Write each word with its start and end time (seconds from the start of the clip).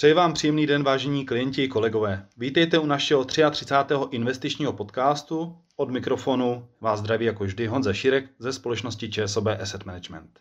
Přeji 0.00 0.14
vám 0.14 0.32
příjemný 0.32 0.66
den, 0.66 0.82
vážení 0.82 1.26
klienti 1.26 1.64
i 1.64 1.68
kolegové. 1.68 2.26
Vítejte 2.36 2.78
u 2.78 2.86
našeho 2.86 3.24
33. 3.24 3.94
investičního 4.10 4.72
podcastu. 4.72 5.56
Od 5.76 5.90
mikrofonu 5.90 6.68
vás 6.80 6.98
zdraví 6.98 7.24
jako 7.24 7.44
vždy 7.44 7.66
Honza 7.66 7.92
Širek 7.92 8.24
ze 8.38 8.52
společnosti 8.52 9.10
ČSOB 9.10 9.46
Asset 9.46 9.84
Management. 9.84 10.40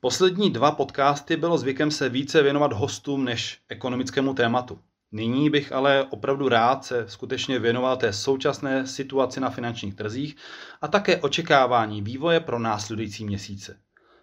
Poslední 0.00 0.50
dva 0.50 0.70
podcasty 0.70 1.36
bylo 1.36 1.58
zvykem 1.58 1.90
se 1.90 2.08
více 2.08 2.42
věnovat 2.42 2.72
hostům 2.72 3.24
než 3.24 3.58
ekonomickému 3.68 4.34
tématu. 4.34 4.78
Nyní 5.12 5.50
bych 5.50 5.72
ale 5.72 6.06
opravdu 6.10 6.48
rád 6.48 6.84
se 6.84 7.04
skutečně 7.08 7.58
věnoval 7.58 7.96
té 7.96 8.12
současné 8.12 8.86
situaci 8.86 9.40
na 9.40 9.50
finančních 9.50 9.94
trzích 9.94 10.36
a 10.82 10.88
také 10.88 11.16
očekávání 11.16 12.02
vývoje 12.02 12.40
pro 12.40 12.58
následující 12.58 13.24
měsíce. 13.24 13.76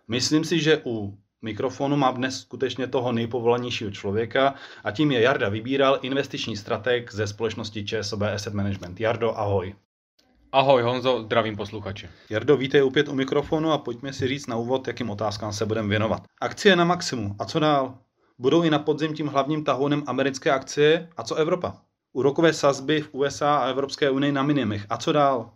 Myslím 0.07 0.43
si, 0.43 0.59
že 0.59 0.81
u 0.85 1.17
mikrofonu 1.43 1.95
mám 1.95 2.15
dnes 2.15 2.41
skutečně 2.41 2.87
toho 2.87 3.11
nejpovolanějšího 3.11 3.91
člověka 3.91 4.53
a 4.83 4.91
tím 4.91 5.11
je 5.11 5.21
Jarda 5.21 5.49
Vybíral, 5.49 5.99
investiční 6.01 6.57
strateg 6.57 7.13
ze 7.13 7.27
společnosti 7.27 7.85
ČSOB 7.85 8.21
Asset 8.21 8.53
Management. 8.53 8.99
Jardo, 8.99 9.37
ahoj. 9.37 9.75
Ahoj 10.51 10.81
Honzo, 10.81 11.21
zdravím 11.21 11.55
posluchače. 11.55 12.09
Jardo, 12.29 12.57
vítej 12.57 12.81
opět 12.81 13.07
u 13.07 13.15
mikrofonu 13.15 13.71
a 13.71 13.77
pojďme 13.77 14.13
si 14.13 14.27
říct 14.27 14.47
na 14.47 14.55
úvod, 14.55 14.87
jakým 14.87 15.09
otázkám 15.09 15.53
se 15.53 15.65
budeme 15.65 15.87
věnovat. 15.87 16.23
Akcie 16.41 16.75
na 16.75 16.85
maximum. 16.85 17.35
A 17.39 17.45
co 17.45 17.59
dál? 17.59 17.97
Budou 18.39 18.63
i 18.63 18.69
na 18.69 18.79
podzim 18.79 19.13
tím 19.13 19.27
hlavním 19.27 19.63
tahounem 19.63 20.03
americké 20.07 20.51
akcie? 20.51 21.09
A 21.17 21.23
co 21.23 21.35
Evropa? 21.35 21.81
Úrokové 22.13 22.53
sazby 22.53 23.01
v 23.01 23.09
USA 23.11 23.55
a 23.55 23.69
Evropské 23.69 24.09
unii 24.09 24.31
na 24.31 24.43
minimech. 24.43 24.85
A 24.89 24.97
co 24.97 25.11
dál? 25.11 25.51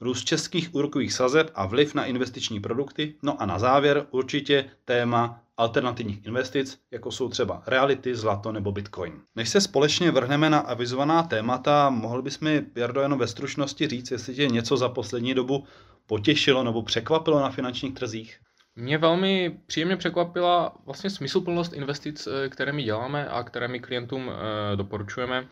Růst 0.00 0.24
českých 0.24 0.74
úrokových 0.74 1.12
sazeb 1.12 1.50
a 1.54 1.66
vliv 1.66 1.94
na 1.94 2.04
investiční 2.04 2.60
produkty. 2.60 3.14
No 3.22 3.42
a 3.42 3.46
na 3.46 3.58
závěr 3.58 4.06
určitě 4.10 4.64
téma 4.84 5.40
alternativních 5.56 6.26
investic, 6.26 6.78
jako 6.90 7.10
jsou 7.10 7.28
třeba 7.28 7.62
reality, 7.66 8.14
zlato 8.14 8.52
nebo 8.52 8.72
bitcoin. 8.72 9.12
Než 9.36 9.48
se 9.48 9.60
společně 9.60 10.10
vrhneme 10.10 10.50
na 10.50 10.58
avizovaná 10.58 11.22
témata, 11.22 11.90
mohl 11.90 12.22
bys 12.22 12.40
mi, 12.40 12.66
Jardo, 12.74 13.00
jenom 13.00 13.18
ve 13.18 13.26
stručnosti 13.26 13.88
říct, 13.88 14.10
jestli 14.10 14.34
tě 14.34 14.46
něco 14.46 14.76
za 14.76 14.88
poslední 14.88 15.34
dobu 15.34 15.64
potěšilo 16.06 16.64
nebo 16.64 16.82
překvapilo 16.82 17.40
na 17.40 17.50
finančních 17.50 17.94
trzích? 17.94 18.38
Mě 18.76 18.98
velmi 18.98 19.58
příjemně 19.66 19.96
překvapila 19.96 20.72
vlastně 20.86 21.10
smysluplnost 21.10 21.72
investic, 21.72 22.26
eh, 22.26 22.48
které 22.48 22.72
my 22.72 22.82
děláme 22.82 23.28
a 23.28 23.42
které 23.42 23.68
my 23.68 23.80
klientům 23.80 24.30
eh, 24.30 24.76
doporučujeme 24.76 25.48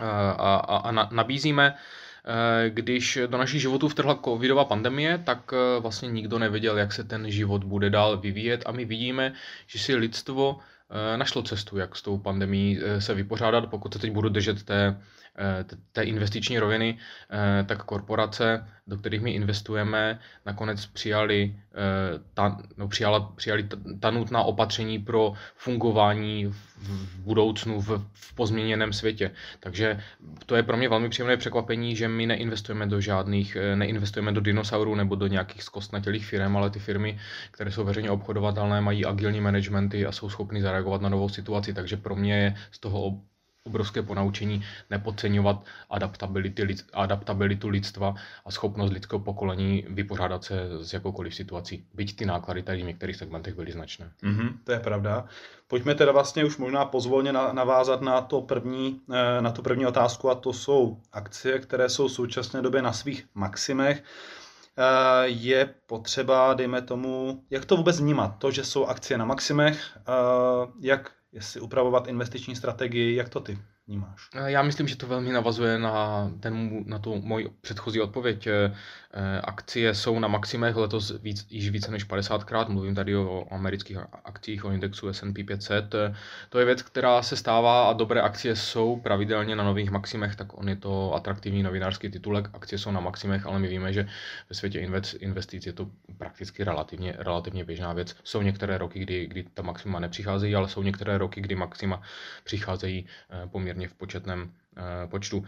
eh, 0.00 0.04
a, 0.04 0.56
a, 0.56 0.76
a 0.76 0.90
nabízíme. 1.14 1.74
Eh, 2.26 2.70
když 2.70 3.18
do 3.26 3.38
našich 3.38 3.60
životů 3.60 3.88
vtrhla 3.88 4.18
covidová 4.24 4.64
pandemie, 4.64 5.18
tak 5.18 5.52
eh, 5.52 5.80
vlastně 5.80 6.08
nikdo 6.08 6.38
nevěděl, 6.38 6.78
jak 6.78 6.92
se 6.92 7.04
ten 7.04 7.30
život 7.30 7.64
bude 7.64 7.90
dál 7.90 8.18
vyvíjet. 8.18 8.62
A 8.66 8.72
my 8.72 8.84
vidíme, 8.84 9.32
že 9.66 9.78
si 9.78 9.94
lidstvo 9.94 10.58
eh, 10.58 11.16
našlo 11.16 11.42
cestu, 11.42 11.78
jak 11.78 11.96
s 11.96 12.02
tou 12.02 12.18
pandemí 12.18 12.78
se 12.98 13.14
vypořádat, 13.14 13.70
pokud 13.70 13.92
se 13.92 13.98
teď 13.98 14.10
budu 14.10 14.28
držet 14.28 14.62
té 14.62 15.00
té 15.92 16.02
investiční 16.02 16.58
roviny, 16.58 16.98
eh, 17.30 17.64
tak 17.64 17.82
korporace, 17.84 18.66
do 18.86 18.96
kterých 18.96 19.20
my 19.20 19.30
investujeme, 19.30 20.18
nakonec 20.46 20.86
přijali, 20.86 21.56
eh, 21.74 22.20
ta, 22.34 22.58
no, 22.76 22.88
přijala, 22.88 23.20
přijali 23.36 23.68
ta 24.00 24.10
nutná 24.10 24.42
opatření 24.42 24.98
pro 24.98 25.32
fungování 25.56 26.46
v 26.76 27.18
budoucnu, 27.18 27.80
v, 27.80 28.06
v 28.12 28.34
pozměněném 28.34 28.92
světě. 28.92 29.30
Takže 29.60 30.00
to 30.46 30.56
je 30.56 30.62
pro 30.62 30.76
mě 30.76 30.88
velmi 30.88 31.08
příjemné 31.08 31.36
překvapení, 31.36 31.96
že 31.96 32.08
my 32.08 32.26
neinvestujeme 32.26 32.86
do 32.86 33.00
žádných, 33.00 33.56
neinvestujeme 33.74 34.32
do 34.32 34.40
dinosaurů 34.40 34.94
nebo 34.94 35.14
do 35.14 35.26
nějakých 35.26 35.62
zkostnatělých 35.62 36.26
firm, 36.26 36.56
ale 36.56 36.70
ty 36.70 36.78
firmy, 36.78 37.18
které 37.50 37.72
jsou 37.72 37.84
veřejně 37.84 38.10
obchodovatelné, 38.10 38.80
mají 38.80 39.04
agilní 39.04 39.40
managementy 39.40 40.06
a 40.06 40.12
jsou 40.12 40.30
schopny 40.30 40.62
zareagovat 40.62 41.00
na 41.00 41.08
novou 41.08 41.28
situaci. 41.28 41.74
Takže 41.74 41.96
pro 41.96 42.16
mě 42.16 42.38
je 42.38 42.54
z 42.70 42.78
toho 42.78 43.20
obrovské 43.66 44.02
ponaučení 44.02 44.64
nepodceňovat 44.90 45.64
adaptabilitu 46.94 47.68
lidstva 47.68 48.14
a 48.44 48.50
schopnost 48.50 48.92
lidského 48.92 49.20
pokolení 49.20 49.84
vypořádat 49.88 50.44
se 50.44 50.54
s 50.80 50.92
jakoukoliv 50.92 51.34
situací. 51.34 51.86
Byť 51.94 52.16
ty 52.16 52.26
náklady 52.26 52.62
tady 52.62 52.82
v 52.82 52.86
některých 52.86 53.16
segmentech 53.16 53.54
byly 53.54 53.72
značné. 53.72 54.10
Mm-hmm, 54.22 54.48
to 54.64 54.72
je 54.72 54.80
pravda. 54.80 55.24
Pojďme 55.68 55.94
teda 55.94 56.12
vlastně 56.12 56.44
už 56.44 56.56
možná 56.56 56.84
pozvolně 56.84 57.32
navázat 57.32 58.00
na, 58.00 58.20
to 58.20 58.40
první, 58.40 59.00
eh, 59.12 59.42
na 59.42 59.50
tu 59.50 59.62
první 59.62 59.86
otázku 59.86 60.30
a 60.30 60.34
to 60.34 60.52
jsou 60.52 61.00
akcie, 61.12 61.58
které 61.58 61.88
jsou 61.88 62.08
v 62.08 62.12
současné 62.12 62.62
době 62.62 62.82
na 62.82 62.92
svých 62.92 63.26
maximech 63.34 64.02
eh, 64.78 64.82
je 65.24 65.74
potřeba, 65.86 66.54
dejme 66.54 66.82
tomu, 66.82 67.42
jak 67.50 67.64
to 67.64 67.76
vůbec 67.76 68.00
vnímat, 68.00 68.38
to, 68.38 68.50
že 68.50 68.64
jsou 68.64 68.86
akcie 68.86 69.18
na 69.18 69.24
maximech, 69.24 69.98
eh, 69.98 70.02
jak 70.80 71.10
jestli 71.34 71.60
upravovat 71.60 72.08
investiční 72.08 72.56
strategii, 72.56 73.16
jak 73.16 73.28
to 73.28 73.40
ty 73.40 73.58
vnímáš? 73.86 74.28
Já 74.46 74.62
myslím, 74.62 74.88
že 74.88 74.96
to 74.96 75.06
velmi 75.06 75.32
navazuje 75.32 75.78
na, 75.78 76.30
ten, 76.40 76.84
na 76.86 76.98
tu 76.98 77.22
moji 77.22 77.48
předchozí 77.60 78.00
odpověď. 78.00 78.46
Eh, 79.16 79.40
akcie 79.40 79.94
jsou 79.94 80.18
na 80.18 80.28
maximech 80.28 80.76
letos 80.76 81.12
víc, 81.22 81.46
již 81.50 81.70
více 81.70 81.90
než 81.90 82.06
50krát, 82.06 82.68
mluvím 82.68 82.94
tady 82.94 83.16
o 83.16 83.46
amerických 83.50 83.98
akcích, 84.24 84.64
o 84.64 84.70
indexu 84.70 85.08
S&P 85.08 85.44
500. 85.44 85.94
Eh, 85.94 86.14
to 86.48 86.58
je 86.58 86.64
věc, 86.64 86.82
která 86.82 87.22
se 87.22 87.36
stává 87.36 87.88
a 87.88 87.92
dobré 87.92 88.20
akcie 88.20 88.56
jsou 88.56 88.96
pravidelně 88.96 89.56
na 89.56 89.64
nových 89.64 89.90
maximech, 89.90 90.36
tak 90.36 90.58
on 90.58 90.68
je 90.68 90.76
to 90.76 91.14
atraktivní 91.14 91.62
novinářský 91.62 92.10
titulek. 92.10 92.48
Akcie 92.52 92.78
jsou 92.78 92.90
na 92.90 93.00
maximech, 93.00 93.46
ale 93.46 93.58
my 93.58 93.68
víme, 93.68 93.92
že 93.92 94.08
ve 94.48 94.54
světě 94.54 94.88
investic 95.18 95.66
je 95.66 95.72
to 95.72 95.90
prakticky 96.18 96.64
relativně, 96.64 97.14
relativně 97.18 97.64
běžná 97.64 97.92
věc. 97.92 98.16
Jsou 98.24 98.42
některé 98.42 98.78
roky, 98.78 98.98
kdy, 98.98 99.26
kdy 99.26 99.44
ta 99.54 99.62
maxima 99.62 100.00
nepřicházejí, 100.00 100.54
ale 100.54 100.68
jsou 100.68 100.82
některé 100.82 101.18
roky, 101.18 101.40
kdy 101.40 101.54
maxima 101.54 102.02
přicházejí 102.44 103.06
eh, 103.30 103.46
poměrně 103.74 103.88
v 103.88 103.94
početném 103.94 104.50
počtu. 105.06 105.44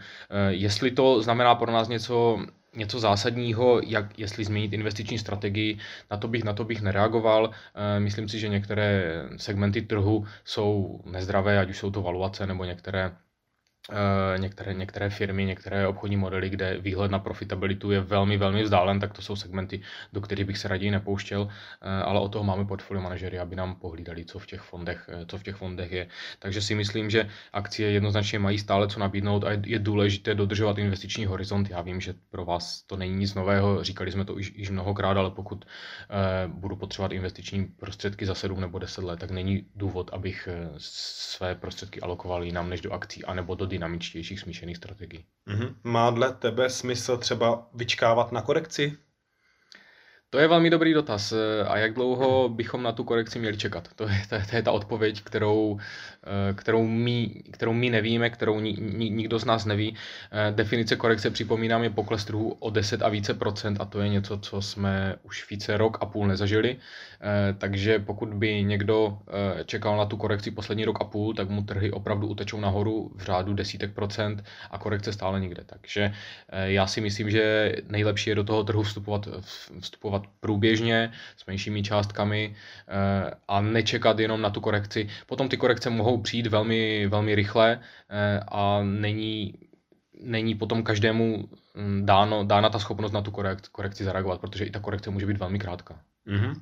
Jestli 0.49 0.91
to 0.91 1.21
znamená 1.23 1.55
pro 1.55 1.71
nás 1.71 1.87
něco 1.87 2.39
něco 2.77 2.99
zásadního, 2.99 3.81
jak, 3.85 4.19
jestli 4.19 4.45
změnit 4.45 4.73
investiční 4.73 5.17
strategii, 5.17 5.77
na 6.11 6.17
to 6.17 6.27
bych, 6.27 6.43
na 6.43 6.53
to 6.53 6.63
bych 6.63 6.81
nereagoval. 6.81 7.49
Eh, 7.49 7.99
myslím 7.99 8.29
si, 8.29 8.39
že 8.39 8.47
některé 8.47 9.23
segmenty 9.37 9.81
trhu 9.81 10.25
jsou 10.45 11.01
nezdravé, 11.05 11.59
ať 11.59 11.69
už 11.69 11.77
jsou 11.77 11.91
to 11.91 12.01
valuace 12.01 12.47
nebo 12.47 12.63
některé 12.65 13.11
Eh, 13.11 13.26
některé, 14.37 14.73
některé 14.73 15.09
firmy, 15.09 15.45
některé 15.45 15.87
obchodní 15.87 16.17
modely, 16.17 16.49
kde 16.49 16.77
výhled 16.77 17.11
na 17.11 17.19
profitabilitu 17.19 17.91
je 17.91 17.99
velmi, 17.99 18.37
velmi 18.37 18.63
vzdálen, 18.63 18.99
tak 18.99 19.13
to 19.13 19.21
jsou 19.21 19.35
segmenty, 19.35 19.81
do 20.13 20.21
kterých 20.21 20.45
bych 20.45 20.57
se 20.57 20.67
raději 20.67 20.91
nepouštěl, 20.91 21.47
eh, 21.47 22.03
ale 22.03 22.19
o 22.19 22.29
toho 22.29 22.43
máme 22.43 22.65
portfolio 22.65 23.03
manažery, 23.03 23.39
aby 23.39 23.55
nám 23.55 23.75
pohlídali, 23.75 24.25
co 24.25 24.39
v 24.39 24.45
těch 24.45 24.61
fondech, 24.61 25.09
eh, 25.13 25.25
co 25.25 25.37
v 25.37 25.43
těch 25.43 25.55
fondech 25.55 25.91
je. 25.91 26.07
Takže 26.39 26.61
si 26.61 26.75
myslím, 26.75 27.09
že 27.09 27.29
akcie 27.53 27.91
jednoznačně 27.91 28.39
mají 28.39 28.59
stále 28.59 28.87
co 28.87 28.99
nabídnout 28.99 29.43
a 29.43 29.49
je 29.65 29.79
důležité 29.79 30.35
dodržovat 30.35 30.77
investiční 30.77 31.25
horizont. 31.25 31.69
Já 31.69 31.81
vím, 31.81 32.01
že 32.01 32.13
pro 32.29 32.45
vás 32.45 32.81
to 32.81 32.97
není 32.97 33.15
nic 33.15 33.33
nového, 33.33 33.83
říkali 33.83 34.11
jsme 34.11 34.25
to 34.25 34.37
již, 34.37 34.53
již 34.55 34.69
mnohokrát, 34.69 35.17
ale 35.17 35.31
pokud 35.31 35.65
budu 36.47 36.75
potřebovat 36.75 37.11
investiční 37.11 37.65
prostředky 37.65 38.25
za 38.25 38.35
7 38.35 38.61
nebo 38.61 38.79
10 38.79 39.03
let, 39.03 39.19
tak 39.19 39.31
není 39.31 39.65
důvod, 39.75 40.09
abych 40.13 40.49
své 40.77 41.55
prostředky 41.55 42.01
alokoval 42.01 42.43
jinam 42.43 42.69
než 42.69 42.81
do 42.81 42.91
akcí 42.91 43.25
anebo 43.25 43.55
do 43.55 43.65
dynamičtějších 43.77 44.39
smíšených 44.39 44.77
strategií. 44.77 45.25
Mm-hmm. 45.47 45.75
Má 45.83 46.09
dle 46.09 46.33
tebe 46.33 46.69
smysl 46.69 47.17
třeba 47.17 47.69
vyčkávat 47.73 48.31
na 48.31 48.41
korekci? 48.41 48.97
To 50.29 50.39
je 50.39 50.47
velmi 50.47 50.69
dobrý 50.69 50.93
dotaz. 50.93 51.33
A 51.67 51.77
jak 51.77 51.93
dlouho 51.93 52.49
bychom 52.49 52.83
na 52.83 52.91
tu 52.91 53.03
korekci 53.03 53.39
měli 53.39 53.57
čekat? 53.57 53.87
To 53.95 54.03
je, 54.03 54.21
to 54.29 54.35
je, 54.35 54.45
to 54.49 54.55
je 54.55 54.61
ta 54.61 54.71
odpověď, 54.71 55.21
kterou, 55.21 55.79
eh, 56.23 56.53
kterou, 56.53 56.87
my, 56.87 57.43
kterou 57.51 57.73
my 57.73 57.89
nevíme, 57.89 58.29
kterou 58.29 58.59
ni, 58.59 58.73
ni, 58.73 59.09
nikdo 59.09 59.39
z 59.39 59.45
nás 59.45 59.65
neví. 59.65 59.95
Eh, 60.31 60.51
definice 60.51 60.95
korekce, 60.95 61.29
připomínám, 61.29 61.83
je 61.83 61.89
pokles 61.89 62.25
trhu 62.25 62.57
o 62.59 62.69
10 62.69 63.01
a 63.01 63.09
více 63.09 63.33
procent 63.33 63.77
a 63.79 63.85
to 63.85 63.99
je 63.99 64.09
něco, 64.09 64.37
co 64.37 64.61
jsme 64.61 65.15
už 65.23 65.49
více 65.49 65.77
rok 65.77 65.97
a 66.01 66.05
půl 66.05 66.27
nezažili. 66.27 66.77
Eh, 67.21 67.53
takže 67.57 67.99
pokud 67.99 68.33
by 68.33 68.63
někdo 68.63 69.17
čekal 69.65 69.97
na 69.97 70.05
tu 70.05 70.17
korekci 70.17 70.51
poslední 70.51 70.85
rok 70.85 70.97
a 71.01 71.03
půl, 71.03 71.33
tak 71.33 71.49
mu 71.49 71.63
trhy 71.63 71.91
opravdu 71.91 72.27
utečou 72.27 72.59
nahoru 72.59 73.11
v 73.15 73.21
řádu 73.23 73.53
desítek 73.53 73.93
procent 73.93 74.43
a 74.71 74.77
korekce 74.77 75.13
stále 75.13 75.39
nikde. 75.39 75.63
Takže 75.65 76.11
já 76.65 76.87
si 76.87 77.01
myslím, 77.01 77.29
že 77.29 77.73
nejlepší 77.87 78.29
je 78.29 78.35
do 78.35 78.43
toho 78.43 78.63
trhu 78.63 78.83
vstupovat, 78.83 79.27
vstupovat 79.79 80.16
investovat 80.17 80.39
průběžně 80.39 81.11
s 81.37 81.45
menšími 81.45 81.83
částkami 81.83 82.55
eh, 82.87 83.31
a 83.47 83.61
nečekat 83.61 84.19
jenom 84.19 84.41
na 84.41 84.49
tu 84.49 84.61
korekci. 84.61 85.09
Potom 85.27 85.49
ty 85.49 85.57
korekce 85.57 85.89
mohou 85.89 86.21
přijít 86.21 86.47
velmi, 86.47 87.07
velmi 87.07 87.35
rychle 87.35 87.79
eh, 88.09 88.39
a 88.47 88.79
není, 88.83 89.53
není 90.21 90.55
potom 90.55 90.83
každému 90.83 91.49
hm, 91.75 92.05
dáno, 92.05 92.43
dána 92.43 92.69
ta 92.69 92.79
schopnost 92.79 93.11
na 93.11 93.21
tu 93.21 93.31
korekci, 93.31 93.69
korekci 93.71 94.03
zareagovat, 94.03 94.41
protože 94.41 94.65
i 94.65 94.71
ta 94.71 94.79
korekce 94.79 95.09
může 95.09 95.25
být 95.25 95.39
velmi 95.39 95.59
krátká. 95.59 95.99
Mm-hmm. 96.27 96.61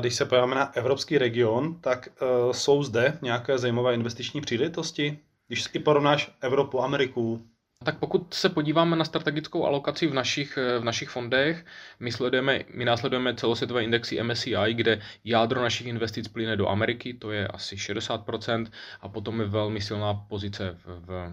Když 0.00 0.14
se 0.14 0.24
podíváme 0.24 0.54
na 0.54 0.74
evropský 0.74 1.18
region, 1.18 1.80
tak 1.80 2.08
jsou 2.52 2.82
zde 2.82 3.18
nějaké 3.22 3.58
zajímavé 3.58 3.94
investiční 3.94 4.40
příležitosti? 4.40 5.18
Když 5.48 5.62
si 5.62 5.78
porovnáš 5.78 6.30
Evropu, 6.40 6.82
Ameriku, 6.82 7.46
Tak 7.82 7.98
pokud 7.98 8.34
se 8.34 8.48
podíváme 8.48 8.96
na 8.96 9.04
strategickou 9.04 9.66
alokaci 9.66 10.06
v 10.06 10.14
našich, 10.14 10.58
v 10.78 10.84
našich 10.84 11.08
fondech, 11.08 11.64
my, 12.00 12.12
sledujeme, 12.12 12.60
my 12.74 12.84
následujeme 12.84 13.34
celosvětové 13.34 13.84
indexy 13.84 14.22
MSCI, 14.22 14.54
kde 14.74 15.00
jádro 15.24 15.62
našich 15.62 15.86
investic 15.86 16.28
plyne 16.28 16.56
do 16.56 16.68
Ameriky, 16.68 17.14
to 17.14 17.30
je 17.30 17.48
asi 17.48 17.76
60%, 17.76 18.66
a 19.00 19.08
potom 19.08 19.40
je 19.40 19.46
velmi 19.46 19.80
silná 19.80 20.14
pozice 20.14 20.76
v, 20.84 20.98
v, 21.06 21.32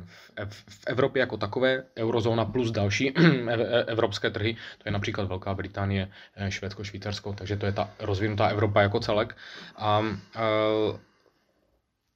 v 0.69 0.83
Evropě 0.87 1.19
jako 1.19 1.37
takové, 1.37 1.83
eurozóna 1.97 2.45
plus 2.45 2.71
další 2.71 3.13
evropské 3.87 4.29
trhy, 4.29 4.53
to 4.77 4.83
je 4.85 4.91
například 4.91 5.27
Velká 5.27 5.53
Británie, 5.53 6.11
Švédsko, 6.49 6.83
Švýcarsko, 6.83 7.33
takže 7.33 7.57
to 7.57 7.65
je 7.65 7.71
ta 7.71 7.89
rozvinutá 7.99 8.47
Evropa 8.47 8.81
jako 8.81 8.99
celek. 8.99 9.37
A, 9.75 10.03
a 10.35 10.41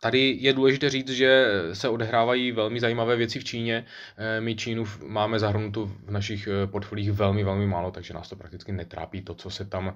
Tady 0.03 0.37
je 0.39 0.53
důležité 0.53 0.89
říct, 0.89 1.09
že 1.09 1.45
se 1.73 1.89
odehrávají 1.89 2.51
velmi 2.51 2.79
zajímavé 2.79 3.15
věci 3.15 3.39
v 3.39 3.43
Číně. 3.43 3.85
Eh, 4.17 4.41
my 4.41 4.55
Čínu 4.55 4.85
máme 5.05 5.39
zahrnutou 5.39 5.85
v 5.85 6.11
našich 6.11 6.47
eh, 6.47 6.67
portfoliích 6.67 7.11
velmi, 7.11 7.43
velmi 7.43 7.67
málo, 7.67 7.91
takže 7.91 8.13
nás 8.13 8.29
to 8.29 8.35
prakticky 8.35 8.71
netrápí 8.71 9.21
to, 9.21 9.35
co 9.35 9.49
se 9.49 9.65
tam, 9.65 9.95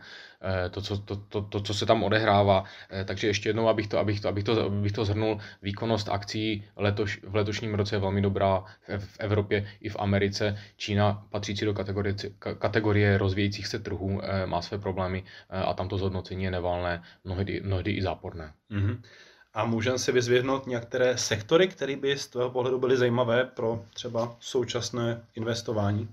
eh, 0.65 0.69
to, 0.69 0.81
co, 0.81 0.97
to, 0.97 1.15
to, 1.15 1.41
to, 1.41 1.61
co 1.61 1.73
se 1.73 1.85
tam 1.85 2.03
odehrává. 2.03 2.63
Takže 3.05 3.27
ještě 3.27 3.49
jednou, 3.49 3.67
abych 3.67 3.87
to, 3.87 3.99
abych 3.99 4.19
to, 4.19 4.29
abych 4.29 4.43
to, 4.43 4.63
abych 4.65 4.91
to 4.91 5.05
zhrnul, 5.05 5.39
výkonnost 5.61 6.09
akcí 6.09 6.63
letoš, 6.75 7.19
v 7.23 7.35
letošním 7.35 7.73
roce 7.73 7.95
je 7.95 7.99
velmi 7.99 8.21
dobrá 8.21 8.63
v, 8.87 8.99
v 8.99 9.19
Evropě 9.19 9.67
i 9.81 9.89
v 9.89 9.95
Americe. 9.99 10.57
Čína 10.77 11.27
patřící 11.29 11.65
do 11.65 11.73
kategorie, 11.73 12.15
kategorie 12.39 13.17
rozvíjejících 13.17 13.67
se 13.67 13.79
trhů 13.79 14.21
má 14.45 14.61
své 14.61 14.77
problémy 14.77 15.23
a 15.49 15.73
tam 15.73 15.87
to 15.87 15.97
zhodnocení 15.97 16.43
je 16.43 16.51
nevalné, 16.51 17.03
mnohdy, 17.23 17.61
mnohdy 17.63 17.91
i 17.91 18.01
záporné. 18.01 18.53
Mm-hmm. 18.71 18.97
A 19.57 19.65
můžeme 19.65 19.99
si 19.99 20.11
vyzvěhnout 20.11 20.67
některé 20.67 21.17
sektory, 21.17 21.67
které 21.67 21.95
by 21.95 22.17
z 22.17 22.27
tvého 22.27 22.49
pohledu 22.49 22.79
byly 22.79 22.97
zajímavé 22.97 23.45
pro 23.45 23.83
třeba 23.93 24.35
současné 24.39 25.21
investování? 25.35 26.09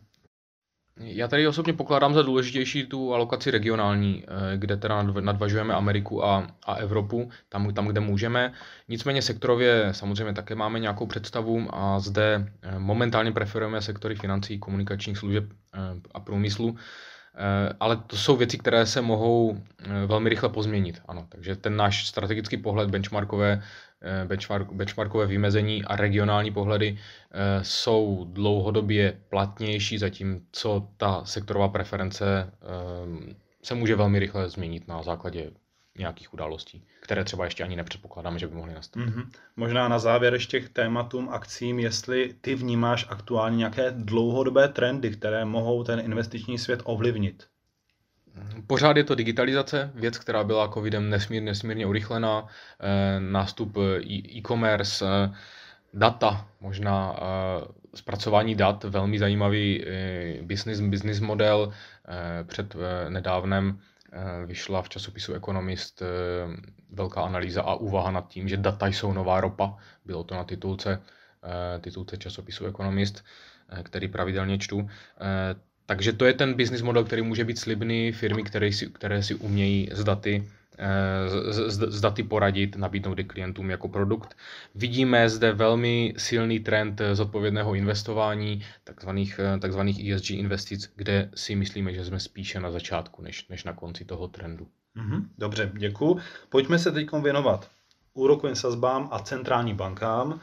Já 0.97 1.29
tady 1.29 1.49
osobně 1.49 1.73
pokládám 1.73 2.15
za 2.15 2.23
důležitější 2.23 2.87
tu 2.87 3.15
alokaci 3.15 3.51
regionální, 3.51 4.25
eh, 4.25 4.57
kde 4.57 4.77
teda 4.77 5.03
nadvažujeme 5.03 5.75
Ameriku 5.75 6.25
a, 6.25 6.49
a 6.67 6.75
Evropu, 6.75 7.31
tam, 7.49 7.75
tam, 7.75 7.87
kde 7.87 8.01
můžeme. 8.01 8.53
Nicméně 8.89 9.23
sektorově 9.23 9.89
samozřejmě 9.93 10.35
také 10.35 10.55
máme 10.55 10.81
nějakou 10.81 11.07
představu 11.07 11.69
a 11.71 12.01
zde 12.01 12.53
eh, 12.63 12.79
momentálně 12.79 13.33
preferujeme 13.33 13.83
sektory 13.83 14.15
financí, 14.15 14.59
komunikačních 14.59 15.19
služeb 15.19 15.45
eh, 15.53 15.79
a 16.15 16.21
průmyslu. 16.21 16.77
Eh, 17.37 17.73
ale 17.81 17.97
to 17.97 18.17
jsou 18.17 18.37
věci, 18.37 18.59
které 18.59 18.87
se 18.87 19.01
mohou 19.01 19.59
eh, 19.79 20.07
velmi 20.07 20.29
rychle 20.29 20.49
pozměnit. 20.49 21.03
Ano, 21.09 21.27
takže 21.29 21.57
ten 21.57 21.77
náš 21.77 22.07
strategický 22.07 22.57
pohled, 22.57 22.91
benchmarkové, 22.91 23.63
eh, 24.03 24.25
benchmark, 24.25 24.73
benchmarkové 24.73 25.27
vymezení 25.27 25.85
a 25.85 25.97
regionální 25.97 26.51
pohledy 26.51 26.99
jsou 27.63 28.27
dlouhodobě 28.33 29.21
platnější, 29.29 29.99
zatímco 29.99 30.89
ta 30.97 31.25
sektorová 31.25 31.69
preference 31.69 32.53
se 33.63 33.75
může 33.75 33.97
velmi 33.97 34.19
rychle 34.19 34.49
změnit 34.49 34.89
na 34.89 35.03
základě 35.03 35.51
nějakých 35.99 36.35
událostí, 36.35 36.85
které 37.01 37.25
třeba 37.25 37.45
ještě 37.45 37.65
ani 37.65 37.77
nepředpokládáme, 37.77 38.39
že 38.39 38.47
by 38.47 38.55
mohly 38.55 38.75
nastat. 38.75 39.03
Mm-hmm. 39.03 39.27
Možná 39.57 39.89
na 39.89 39.99
závěr 39.99 40.33
ještě 40.33 40.61
k 40.61 40.69
tématům 40.69 41.29
akcím, 41.29 41.79
jestli 41.79 42.35
ty 42.41 42.55
vnímáš 42.55 43.07
aktuálně 43.09 43.57
nějaké 43.57 43.91
dlouhodobé 43.91 44.69
trendy, 44.69 45.11
které 45.11 45.45
mohou 45.45 45.85
ten 45.85 46.01
investiční 46.01 46.59
svět 46.59 46.81
ovlivnit. 46.85 47.47
Pořád 48.67 48.97
je 48.97 49.05
to 49.05 49.15
digitalizace, 49.15 49.91
věc, 49.95 50.19
která 50.19 50.45
byla 50.45 50.69
covidem 50.69 51.11
nesmírně, 51.11 51.47
nesmírně 51.47 51.87
urychlená, 51.87 52.47
eh, 52.81 53.21
nástup 53.21 53.77
e-commerce, 54.37 55.07
eh, 55.07 55.35
data, 55.95 56.49
možná 56.61 57.17
eh, 57.17 57.67
zpracování 57.95 58.55
dat, 58.55 58.85
velmi 58.85 59.19
zajímavý 59.19 59.85
business, 60.43 60.81
business 60.81 61.21
model 61.21 61.73
před 62.47 62.77
nedávnem 63.09 63.79
Eh, 63.79 63.94
vyšla 64.47 64.83
v 64.83 64.89
časopisu 64.89 65.35
Economist 65.35 66.03
eh, 66.03 66.07
velká 66.91 67.23
analýza 67.23 67.63
a 67.63 67.75
úvaha 67.75 68.11
nad 68.11 68.29
tím, 68.29 68.49
že 68.49 68.57
data 68.57 68.87
jsou 68.87 69.13
nová 69.13 69.41
ropa. 69.41 69.77
Bylo 70.05 70.25
to 70.25 70.35
na 70.35 70.45
titulce, 70.45 71.03
eh, 71.45 71.79
titulce 71.81 72.17
časopisu 72.17 72.67
Economist, 72.67 73.25
který 73.83 74.09
pravidelně 74.09 74.59
čtu. 74.59 74.89
Takže 75.87 76.13
to 76.13 76.25
je 76.25 76.33
ten 76.33 76.55
business 76.55 76.83
model, 76.83 77.05
který 77.05 77.23
může 77.23 77.45
být 77.45 77.59
slibný 77.59 78.13
firmy, 78.13 78.43
které 78.43 78.73
si, 78.73 78.87
které 78.87 79.23
si 79.23 79.35
umějí 79.35 79.89
s 79.93 80.05
daty 80.05 80.45
zda 81.69 82.11
ty 82.11 82.23
poradit, 82.23 82.77
nabídnout 82.77 83.19
je 83.19 83.25
klientům 83.25 83.71
jako 83.71 83.89
produkt. 83.89 84.37
Vidíme 84.75 85.29
zde 85.29 85.53
velmi 85.53 86.15
silný 86.17 86.61
trend 86.61 87.01
zodpovědného 87.13 87.75
investování, 87.75 88.63
takzvaných, 88.85 89.41
takzvaných 89.61 90.11
ESG 90.11 90.31
investic, 90.31 90.93
kde 90.97 91.31
si 91.35 91.57
myslíme, 91.57 91.93
že 91.93 92.05
jsme 92.05 92.21
spíše 92.21 92.61
na 92.61 92.71
začátku, 92.71 93.23
než, 93.23 93.49
než 93.49 93.65
na 93.65 93.73
konci 93.73 94.05
toho 94.05 94.29
trendu. 94.29 94.69
Mm-hmm, 94.97 95.23
dobře, 95.39 95.73
děkuji. 95.75 96.21
Pojďme 96.49 96.79
se 96.79 96.93
teď 96.93 97.13
věnovat 97.23 97.71
úrokovým 98.15 98.57
sazbám 98.57 99.09
a 99.13 99.19
centrální 99.19 99.75
bankám. 99.75 100.41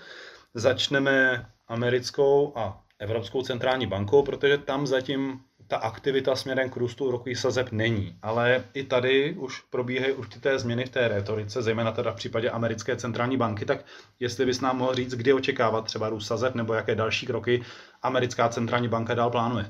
Začneme 0.54 1.46
americkou 1.68 2.54
a 2.56 2.84
Evropskou 3.00 3.42
centrální 3.42 3.88
bankou, 3.88 4.24
protože 4.24 4.58
tam 4.58 4.88
zatím 4.88 5.40
ta 5.72 5.78
aktivita 5.78 6.36
směrem 6.36 6.70
k 6.70 6.76
růstu 6.76 7.06
úrokových 7.06 7.38
sazeb 7.38 7.72
není. 7.72 8.16
Ale 8.22 8.64
i 8.74 8.84
tady 8.84 9.34
už 9.34 9.60
probíhají 9.60 10.14
určité 10.14 10.60
změny 10.60 10.86
v 10.86 10.90
té 10.90 11.08
retorice, 11.08 11.62
zejména 11.62 11.92
teda 11.92 12.12
v 12.12 12.16
případě 12.16 12.50
americké 12.50 12.96
centrální 12.96 13.38
banky, 13.38 13.66
tak 13.66 13.86
jestli 14.20 14.46
bys 14.46 14.62
nám 14.62 14.78
mohl 14.78 14.96
říct, 14.96 15.14
kdy 15.14 15.34
očekávat 15.34 15.86
třeba 15.86 16.10
růst 16.10 16.28
sazeb 16.28 16.56
nebo 16.56 16.74
jaké 16.74 16.96
další 16.96 17.26
kroky 17.26 17.64
americká 18.02 18.50
centrální 18.50 18.88
banka 18.88 19.14
dál 19.14 19.30
plánuje? 19.30 19.70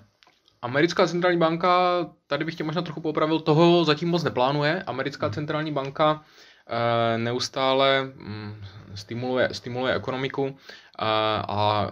Americká 0.61 1.07
centrální 1.07 1.37
banka, 1.37 1.69
tady 2.27 2.45
bych 2.45 2.55
tě 2.55 2.63
možná 2.63 2.81
trochu 2.81 3.01
popravil, 3.01 3.39
toho 3.39 3.85
zatím 3.85 4.09
moc 4.09 4.23
neplánuje. 4.23 4.83
Americká 4.83 5.25
hmm. 5.25 5.33
centrální 5.33 5.71
banka 5.71 6.23
e, 6.67 7.17
neustále 7.17 8.03
mm, 8.03 8.55
stimuluje, 8.95 9.49
stimuluje 9.51 9.95
ekonomiku 9.95 10.47
e, 10.47 10.53
a 11.47 11.91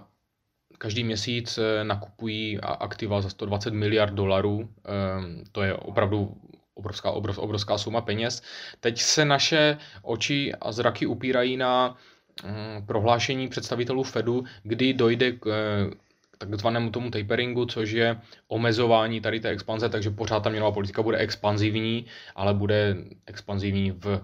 každý 0.80 1.04
měsíc 1.04 1.58
eh, 1.58 1.84
nakupují 1.84 2.60
aktiva 2.62 3.22
za 3.22 3.30
120 3.30 3.74
miliard 3.74 4.14
dolarů. 4.14 4.70
Ehm, 4.86 5.44
to 5.52 5.62
je 5.62 5.74
opravdu 5.74 6.38
obrovská, 6.74 7.12
obrov, 7.12 7.38
obrovská 7.38 7.78
suma 7.78 8.02
peněz. 8.02 8.42
Teď 8.80 9.02
se 9.02 9.26
naše 9.26 9.78
oči 10.02 10.54
a 10.62 10.72
zraky 10.72 11.06
upírají 11.06 11.58
na 11.58 11.98
mm, 12.44 12.86
prohlášení 12.86 13.48
představitelů 13.48 14.04
Fedu, 14.04 14.44
kdy 14.64 14.94
dojde 14.94 15.32
k 15.32 15.48
eh, 15.48 15.96
takzvanému 16.38 16.90
tomu 16.90 17.12
taperingu, 17.12 17.66
což 17.66 17.92
je 17.92 18.22
omezování 18.48 19.22
tady 19.22 19.40
té 19.40 19.50
expanze, 19.50 19.90
takže 19.90 20.10
pořád 20.10 20.40
ta 20.40 20.50
měnová 20.50 20.72
politika 20.72 21.04
bude 21.04 21.18
expanzivní, 21.18 22.06
ale 22.36 22.54
bude 22.54 22.96
expanzivní 23.28 23.92
v 23.92 24.22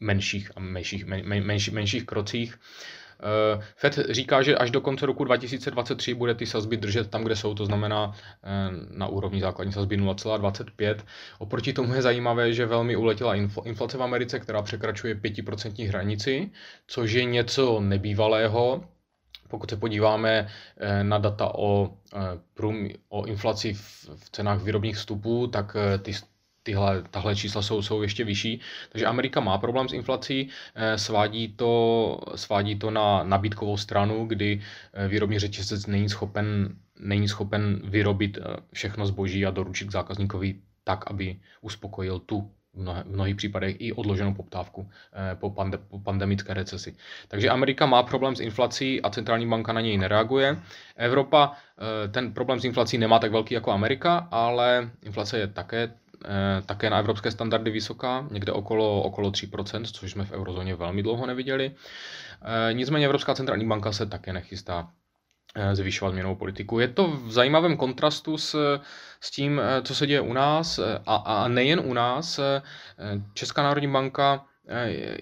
menších 0.00 0.50
a 0.56 0.60
menších, 0.60 1.06
men, 1.06 1.22
men, 1.28 1.44
menších, 1.44 1.74
menších 1.74 2.04
krocích. 2.06 2.58
Eh, 3.20 3.60
Fed 3.76 3.98
říká, 4.10 4.42
že 4.42 4.56
až 4.56 4.70
do 4.70 4.80
konce 4.80 5.06
roku 5.06 5.24
2023 5.24 6.14
bude 6.14 6.34
ty 6.34 6.46
sazby 6.46 6.76
držet 6.76 7.10
tam, 7.10 7.24
kde 7.24 7.36
jsou, 7.36 7.54
to 7.54 7.66
znamená 7.66 8.12
eh, 8.42 8.48
na 8.90 9.06
úrovni 9.06 9.40
základní 9.40 9.72
sazby 9.72 9.98
0,25. 9.98 10.96
Oproti 11.38 11.72
tomu 11.72 11.94
je 11.94 12.02
zajímavé, 12.02 12.52
že 12.52 12.66
velmi 12.66 12.96
uletěla 12.96 13.34
inflace 13.64 13.98
v 13.98 14.02
Americe, 14.02 14.40
která 14.40 14.62
překračuje 14.62 15.14
5% 15.14 15.88
hranici, 15.88 16.50
což 16.86 17.12
je 17.12 17.24
něco 17.24 17.80
nebývalého. 17.80 18.84
Pokud 19.48 19.70
se 19.70 19.76
podíváme 19.76 20.48
eh, 20.76 21.04
na 21.04 21.18
data 21.18 21.54
o, 21.54 21.90
o 23.08 23.24
inflaci 23.26 23.74
v 23.74 24.30
cenách 24.32 24.62
výrobních 24.62 24.96
vstupů, 24.96 25.46
tak 25.46 25.76
ty 26.02 26.12
tyhle, 26.64 27.02
tahle 27.10 27.36
čísla 27.36 27.62
jsou, 27.62 27.82
jsou 27.82 28.02
ještě 28.02 28.24
vyšší. 28.24 28.60
Takže 28.88 29.06
Amerika 29.06 29.40
má 29.40 29.58
problém 29.58 29.88
s 29.88 29.92
inflací, 29.92 30.48
eh, 30.74 30.98
svádí 30.98 31.48
to, 31.48 32.20
svádí 32.34 32.76
to 32.76 32.90
na 32.90 33.24
nabídkovou 33.24 33.76
stranu, 33.76 34.26
kdy 34.26 34.60
eh, 34.60 35.08
výrobní 35.08 35.38
řetězec 35.38 35.86
není 35.86 36.08
schopen, 36.08 36.76
není 36.98 37.28
schopen 37.28 37.80
vyrobit 37.84 38.38
eh, 38.38 38.56
všechno 38.72 39.06
zboží 39.06 39.46
a 39.46 39.50
doručit 39.50 39.88
k 39.88 39.92
zákazníkovi 39.92 40.54
tak, 40.84 41.10
aby 41.10 41.36
uspokojil 41.60 42.18
tu 42.18 42.50
v, 42.74 43.04
mnohých 43.04 43.36
případech 43.36 43.76
i 43.78 43.92
odloženou 43.92 44.34
poptávku 44.34 44.90
po, 45.34 45.50
pande, 45.50 45.78
po 45.78 45.98
pandemické 45.98 46.54
recesi. 46.54 46.96
Takže 47.28 47.50
Amerika 47.50 47.86
má 47.86 48.02
problém 48.02 48.36
s 48.36 48.40
inflací 48.40 49.02
a 49.02 49.10
centrální 49.10 49.46
banka 49.48 49.72
na 49.72 49.80
něj 49.80 49.98
nereaguje. 49.98 50.58
Evropa 50.96 51.52
ten 52.10 52.34
problém 52.34 52.60
s 52.60 52.64
inflací 52.64 52.98
nemá 52.98 53.18
tak 53.18 53.32
velký 53.32 53.54
jako 53.54 53.70
Amerika, 53.70 54.28
ale 54.30 54.90
inflace 55.02 55.38
je 55.38 55.46
také 55.46 55.94
také 56.66 56.90
na 56.90 56.98
evropské 56.98 57.30
standardy 57.30 57.70
vysoká, 57.70 58.26
někde 58.30 58.52
okolo, 58.52 59.02
okolo 59.02 59.30
3%, 59.30 59.84
což 59.84 60.10
jsme 60.12 60.24
v 60.24 60.32
eurozóně 60.32 60.74
velmi 60.74 61.02
dlouho 61.02 61.26
neviděli. 61.26 61.72
Eh, 62.42 62.72
nicméně 62.74 63.04
Evropská 63.06 63.34
centrální 63.34 63.66
banka 63.66 63.92
se 63.92 64.06
také 64.06 64.32
nechystá 64.32 64.88
eh, 65.56 65.76
zvyšovat 65.76 66.14
měnovou 66.14 66.34
politiku. 66.34 66.80
Je 66.80 66.88
to 66.88 67.08
v 67.08 67.32
zajímavém 67.32 67.76
kontrastu 67.76 68.38
s, 68.38 68.80
s 69.20 69.30
tím, 69.30 69.60
co 69.82 69.94
se 69.94 70.06
děje 70.06 70.20
u 70.20 70.32
nás 70.32 70.78
a, 71.06 71.16
a 71.16 71.48
nejen 71.48 71.80
u 71.84 71.92
nás. 71.94 72.40
Česká 73.34 73.62
národní 73.62 73.92
banka 73.92 74.44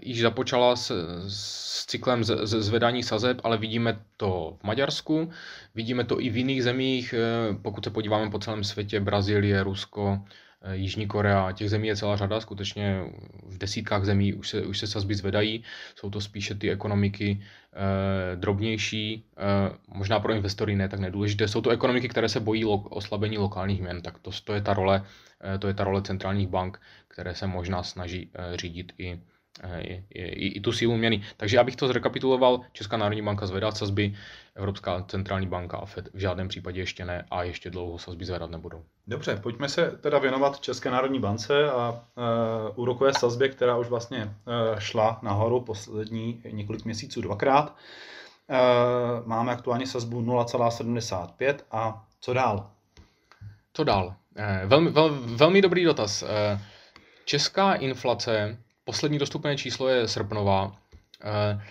již 0.02 0.20
započala 0.22 0.76
s, 0.76 0.92
s 1.28 1.86
cyklem 1.86 2.24
z, 2.24 2.46
z, 2.46 2.62
zvedání 2.62 3.02
sazeb, 3.02 3.40
ale 3.44 3.58
vidíme 3.58 4.00
to 4.16 4.56
v 4.60 4.64
Maďarsku, 4.64 5.30
vidíme 5.74 6.04
to 6.04 6.20
i 6.20 6.30
v 6.30 6.36
jiných 6.36 6.64
zemích, 6.64 7.14
pokud 7.62 7.84
se 7.84 7.90
podíváme 7.90 8.30
po 8.30 8.38
celém 8.38 8.64
světě, 8.64 9.00
Brazílie, 9.00 9.62
Rusko, 9.62 10.18
Eh, 10.18 10.51
Jižní 10.72 11.06
Korea, 11.06 11.52
těch 11.52 11.70
zemí 11.70 11.88
je 11.88 11.96
celá 11.96 12.16
řada, 12.16 12.40
skutečně 12.40 13.04
v 13.46 13.58
desítkách 13.58 14.04
zemí 14.04 14.34
už 14.34 14.48
se, 14.48 14.62
už 14.62 14.78
se 14.78 14.86
sazby 14.86 15.14
zvedají, 15.14 15.64
jsou 15.96 16.10
to 16.10 16.20
spíše 16.20 16.54
ty 16.54 16.70
ekonomiky 16.70 17.42
eh, 17.42 18.36
drobnější, 18.36 19.24
eh, 19.36 19.76
možná 19.88 20.20
pro 20.20 20.32
investory 20.32 20.76
ne 20.76 20.88
tak 20.88 21.00
nedůležité. 21.00 21.48
Jsou 21.48 21.60
to 21.60 21.70
ekonomiky, 21.70 22.08
které 22.08 22.28
se 22.28 22.40
bojí 22.40 22.64
lo, 22.64 22.76
oslabení 22.76 23.38
lokálních 23.38 23.82
měn, 23.82 24.02
tak 24.02 24.18
to, 24.18 24.30
to, 24.44 24.54
je 24.54 24.60
ta 24.60 24.74
role, 24.74 25.04
eh, 25.54 25.58
to 25.58 25.68
je 25.68 25.74
ta 25.74 25.84
role 25.84 26.02
centrálních 26.02 26.48
bank, 26.48 26.80
které 27.08 27.34
se 27.34 27.46
možná 27.46 27.82
snaží 27.82 28.30
eh, 28.34 28.56
řídit 28.56 28.92
i 28.98 29.20
i, 29.78 30.04
i, 30.10 30.46
i 30.46 30.60
tu 30.60 30.72
sílu 30.72 30.96
měny. 30.96 31.22
Takže 31.36 31.58
abych 31.58 31.76
to 31.76 31.88
zrekapituloval, 31.88 32.60
Česká 32.72 32.96
národní 32.96 33.22
banka 33.22 33.46
zvedá 33.46 33.72
sazby, 33.72 34.14
Evropská 34.54 35.04
centrální 35.08 35.46
banka 35.46 35.76
a 35.76 35.86
FED 35.86 36.08
v 36.14 36.18
žádném 36.18 36.48
případě 36.48 36.80
ještě 36.80 37.04
ne 37.04 37.26
a 37.30 37.42
ještě 37.42 37.70
dlouho 37.70 37.98
sazby 37.98 38.24
zvedat 38.24 38.50
nebudou. 38.50 38.84
Dobře, 39.06 39.36
pojďme 39.36 39.68
se 39.68 39.90
teda 39.90 40.18
věnovat 40.18 40.60
České 40.60 40.90
národní 40.90 41.20
bance 41.20 41.70
a 41.70 41.90
uh, 41.90 42.82
úrokové 42.82 43.12
sazbě, 43.14 43.48
která 43.48 43.76
už 43.76 43.88
vlastně 43.88 44.24
uh, 44.24 44.78
šla 44.78 45.18
nahoru 45.22 45.60
poslední 45.60 46.42
několik 46.50 46.84
měsíců 46.84 47.20
dvakrát. 47.20 47.76
Uh, 48.46 49.26
máme 49.26 49.52
aktuálně 49.52 49.86
sazbu 49.86 50.22
0,75 50.22 51.56
a 51.70 52.06
co 52.20 52.32
dál? 52.32 52.70
Co 53.72 53.84
dál? 53.84 54.14
Velmi, 54.66 54.90
vel, 54.90 55.18
velmi 55.24 55.62
dobrý 55.62 55.84
dotaz. 55.84 56.24
Česká 57.24 57.74
inflace 57.74 58.58
poslední 58.84 59.18
dostupné 59.18 59.56
číslo 59.56 59.88
je 59.88 60.08
srpnová, 60.08 60.76
eh, 61.24 61.62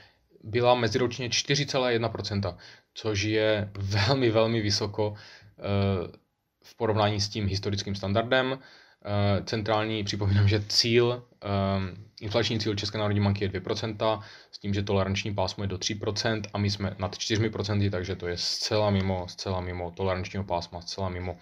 byla 0.44 0.75
meziročně 0.75 1.30
4,1%, 1.30 2.58
což 2.94 3.22
je 3.22 3.72
velmi, 3.77 4.30
velmi 4.30 4.62
vysoko 4.62 5.13
eh, 5.15 6.18
v 6.63 6.75
porovnání 6.75 7.22
s 7.22 7.30
tím 7.30 7.48
historickým 7.48 7.96
standardem. 7.96 8.60
Eh, 9.06 9.44
centrální, 9.44 10.03
připomínám, 10.03 10.48
že 10.48 10.63
cíl, 10.68 11.24
inflační 12.22 12.60
cíl 12.60 12.75
České 12.75 12.98
národní 12.98 13.22
banky 13.22 13.46
je 13.46 13.50
2%, 13.50 14.24
s 14.51 14.60
tím, 14.60 14.74
že 14.74 14.84
toleranční 14.84 15.34
pásmo 15.34 15.63
je 15.63 15.68
do 15.68 15.77
3% 15.77 16.41
a 16.53 16.58
my 16.58 16.70
jsme 16.70 16.96
nad 17.00 17.15
4%, 17.18 17.89
takže 17.89 18.15
to 18.15 18.27
je 18.27 18.38
zcela 18.38 18.89
mimo, 18.89 19.27
zcela 19.27 19.62
mimo 19.62 19.91
tolerančního 19.91 20.44
pásma, 20.44 20.82
zcela 20.82 21.10
mimo 21.10 21.38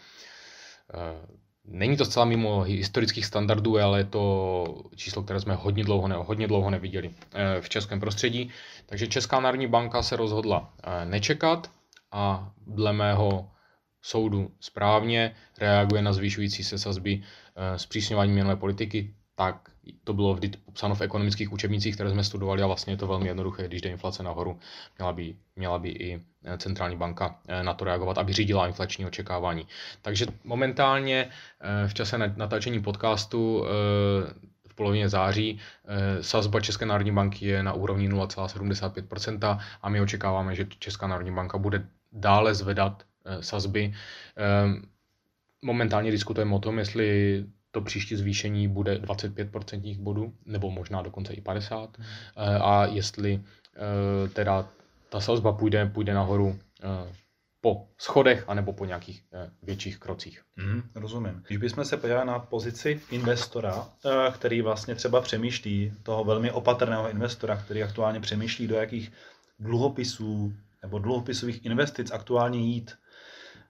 Není 1.71 1.97
to 1.97 2.05
zcela 2.05 2.25
mimo 2.25 2.61
historických 2.61 3.25
standardů, 3.25 3.77
ale 3.77 3.99
je 3.99 4.03
to 4.03 4.65
číslo, 4.95 5.23
které 5.23 5.39
jsme 5.39 5.55
hodně 5.55 5.83
dlouho, 5.83 6.07
ne, 6.07 6.15
hodně 6.15 6.47
dlouho 6.47 6.69
neviděli 6.69 7.11
eh, 7.33 7.61
v 7.61 7.69
českém 7.69 7.99
prostředí. 7.99 8.51
Takže 8.85 9.07
Česká 9.07 9.39
národní 9.39 9.67
banka 9.67 10.03
se 10.03 10.15
rozhodla 10.15 10.73
eh, 10.83 11.05
nečekat 11.05 11.71
a 12.11 12.51
dle 12.67 12.93
mého 12.93 13.49
soudu 14.01 14.51
správně 14.59 15.35
reaguje 15.59 16.01
na 16.01 16.13
zvyšující 16.13 16.63
se 16.63 16.77
sazby 16.77 17.21
eh, 17.55 17.79
zpřísňování 17.79 18.31
měnové 18.31 18.55
politiky 18.55 19.13
tak 19.39 19.71
to 20.03 20.13
bylo 20.13 20.33
vždy 20.33 20.51
popsáno 20.65 20.95
v 20.95 21.01
ekonomických 21.01 21.51
učebnicích, 21.51 21.95
které 21.95 22.09
jsme 22.09 22.23
studovali 22.23 22.61
a 22.61 22.67
vlastně 22.67 22.93
je 22.93 22.97
to 22.97 23.07
velmi 23.07 23.27
jednoduché, 23.27 23.67
když 23.67 23.81
jde 23.81 23.89
inflace 23.89 24.23
nahoru, 24.23 24.59
měla 24.97 25.13
by, 25.13 25.35
měla 25.55 25.79
by 25.79 25.89
i 25.89 26.21
eh, 26.43 26.57
centrální 26.57 26.95
banka 26.95 27.39
eh, 27.47 27.63
na 27.63 27.73
to 27.73 27.85
reagovat, 27.85 28.17
aby 28.17 28.33
řídila 28.33 28.67
inflační 28.67 29.05
očekávání. 29.05 29.67
Takže 30.01 30.25
momentálně 30.43 31.29
eh, 31.61 31.87
v 31.87 31.93
čase 31.93 32.17
natáčení 32.35 32.81
podcastu 32.81 33.65
v 34.67 34.75
polovině 34.75 35.09
září 35.09 35.59
sazba 36.21 36.59
České 36.59 36.85
národní 36.85 37.11
banky 37.11 37.45
je 37.45 37.63
na 37.63 37.73
úrovni 37.73 38.09
0,75% 38.09 39.59
a 39.81 39.89
my 39.89 40.01
očekáváme, 40.01 40.55
že 40.55 40.67
Česká 40.79 41.07
národní 41.07 41.31
banka 41.31 41.57
bude 41.57 41.87
dále 42.11 42.55
zvedat 42.55 43.03
sazby. 43.39 43.93
Momentálně 45.61 46.11
diskutujeme 46.11 46.55
o 46.55 46.59
tom, 46.59 46.79
jestli 46.79 47.45
to 47.71 47.81
příští 47.81 48.15
zvýšení 48.15 48.67
bude 48.67 48.95
25% 48.95 49.99
bodů, 49.99 50.33
nebo 50.45 50.71
možná 50.71 51.01
dokonce 51.01 51.33
i 51.33 51.41
50. 51.41 51.97
Mm. 51.97 52.05
A 52.61 52.85
jestli 52.85 53.41
eh, 53.75 54.29
teda 54.29 54.69
ta 55.09 55.19
sazba 55.19 55.51
půjde, 55.51 55.85
půjde 55.85 56.13
nahoru 56.13 56.59
eh, 56.83 57.13
po 57.61 57.87
schodech 57.97 58.43
anebo 58.47 58.73
po 58.73 58.85
nějakých 58.85 59.23
větších 59.63 59.97
krocích. 59.97 60.41
Mm, 60.55 60.81
rozumím. 60.95 61.43
Když 61.47 61.57
bychom 61.57 61.85
se 61.85 61.97
podívali 61.97 62.27
na 62.27 62.39
pozici 62.39 63.01
investora, 63.11 63.87
který 64.33 64.61
vlastně 64.61 64.95
třeba 64.95 65.21
přemýšlí, 65.21 65.93
toho 66.03 66.23
velmi 66.23 66.51
opatrného 66.51 67.09
investora, 67.09 67.57
který 67.57 67.83
aktuálně 67.83 68.19
přemýšlí, 68.19 68.67
do 68.67 68.75
jakých 68.75 69.11
dluhopisů 69.59 70.53
nebo 70.81 70.99
dluhopisových 70.99 71.65
investic 71.65 72.11
aktuálně 72.11 72.59
jít, 72.59 72.95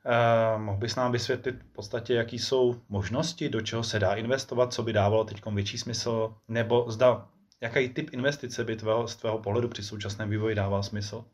Uh, 0.10 0.62
mohl 0.62 0.78
bys 0.78 0.96
nám 0.96 1.12
vysvětlit 1.12 1.56
v 1.64 1.74
podstatě, 1.74 2.14
jaký 2.14 2.40
jsou 2.40 2.82
možnosti, 2.90 3.50
do 3.50 3.62
čeho 3.62 3.84
se 3.84 4.00
dá 4.00 4.14
investovat, 4.14 4.74
co 4.74 4.84
by 4.84 4.94
dávalo 4.94 5.24
teď 5.24 5.42
větší 5.46 5.78
smysl, 5.78 6.36
nebo 6.48 6.86
zda, 6.92 7.28
jaký 7.62 7.90
typ 7.90 8.14
investice 8.14 8.64
by 8.64 8.76
tvého, 8.76 9.08
z 9.08 9.16
tvého 9.16 9.40
pohledu 9.40 9.68
při 9.68 9.84
současném 9.84 10.30
vývoji 10.30 10.56
dával 10.56 10.84
smysl? 10.84 11.26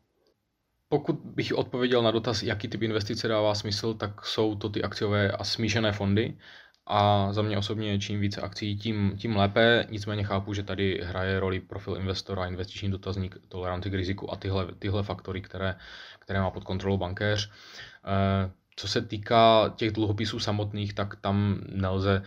Pokud 0.88 1.14
bych 1.24 1.52
odpověděl 1.54 2.02
na 2.02 2.10
dotaz, 2.10 2.42
jaký 2.42 2.68
typ 2.68 2.82
investice 2.82 3.28
dává 3.28 3.54
smysl, 3.54 3.94
tak 3.94 4.26
jsou 4.26 4.54
to 4.54 4.68
ty 4.68 4.82
akciové 4.82 5.30
a 5.30 5.44
smíšené 5.44 5.92
fondy. 5.92 6.38
A 6.86 7.32
za 7.32 7.42
mě 7.42 7.58
osobně, 7.58 7.98
čím 7.98 8.20
více 8.20 8.40
akcí, 8.40 8.76
tím, 8.76 9.16
tím 9.18 9.36
lépe. 9.36 9.86
Nicméně 9.90 10.24
chápu, 10.24 10.54
že 10.54 10.62
tady 10.62 11.00
hraje 11.04 11.40
roli 11.40 11.60
profil 11.60 11.96
investora, 11.96 12.46
investiční 12.46 12.90
dotazník, 12.90 13.36
toleranci 13.48 13.90
k 13.90 13.94
riziku 13.94 14.32
a 14.32 14.36
tyhle, 14.36 14.66
tyhle 14.78 15.02
faktory, 15.02 15.40
které, 15.40 15.76
které 16.18 16.40
má 16.40 16.50
pod 16.50 16.64
kontrolou 16.64 16.96
bankéř. 16.96 17.50
Eh, 18.04 18.50
co 18.76 18.88
se 18.88 19.02
týká 19.02 19.74
těch 19.76 19.92
dluhopisů 19.92 20.38
samotných, 20.38 20.94
tak 20.94 21.16
tam 21.16 21.60
nelze 21.68 22.22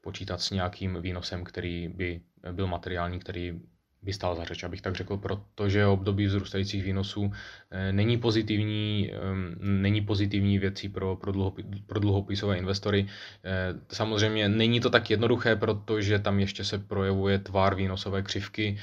počítat 0.00 0.40
s 0.40 0.50
nějakým 0.50 1.02
výnosem, 1.02 1.44
který 1.44 1.88
by 1.88 2.20
byl 2.52 2.66
materiální, 2.66 3.18
který 3.18 3.60
by 4.02 4.12
stál 4.12 4.36
za 4.36 4.44
řeč, 4.44 4.64
abych 4.64 4.80
tak 4.80 4.94
řekl, 4.94 5.16
protože 5.16 5.86
období 5.86 6.26
vzrůstajících 6.26 6.84
výnosů 6.84 7.32
eh, 7.70 7.92
není 7.92 8.18
pozitivní, 8.18 9.10
ehm, 9.12 9.54
není 9.60 10.00
pozitivní 10.00 10.58
věcí 10.58 10.88
pro, 10.88 11.16
pro, 11.16 11.32
dluhopi, 11.32 11.64
pro 11.86 12.00
dluhopisové 12.00 12.58
investory. 12.58 13.06
Eh, 13.44 13.74
samozřejmě 13.88 14.48
není 14.48 14.80
to 14.80 14.90
tak 14.90 15.10
jednoduché, 15.10 15.56
protože 15.56 16.18
tam 16.18 16.40
ještě 16.40 16.64
se 16.64 16.78
projevuje 16.78 17.38
tvár 17.38 17.74
výnosové 17.74 18.22
křivky, 18.22 18.78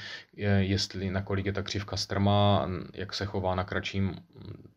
jestli 0.58 1.10
nakolik 1.10 1.46
je 1.46 1.52
ta 1.52 1.62
křivka 1.62 1.96
strmá, 1.96 2.68
jak 2.94 3.14
se 3.14 3.24
chová 3.26 3.54
na 3.54 3.64
kratším, 3.64 4.16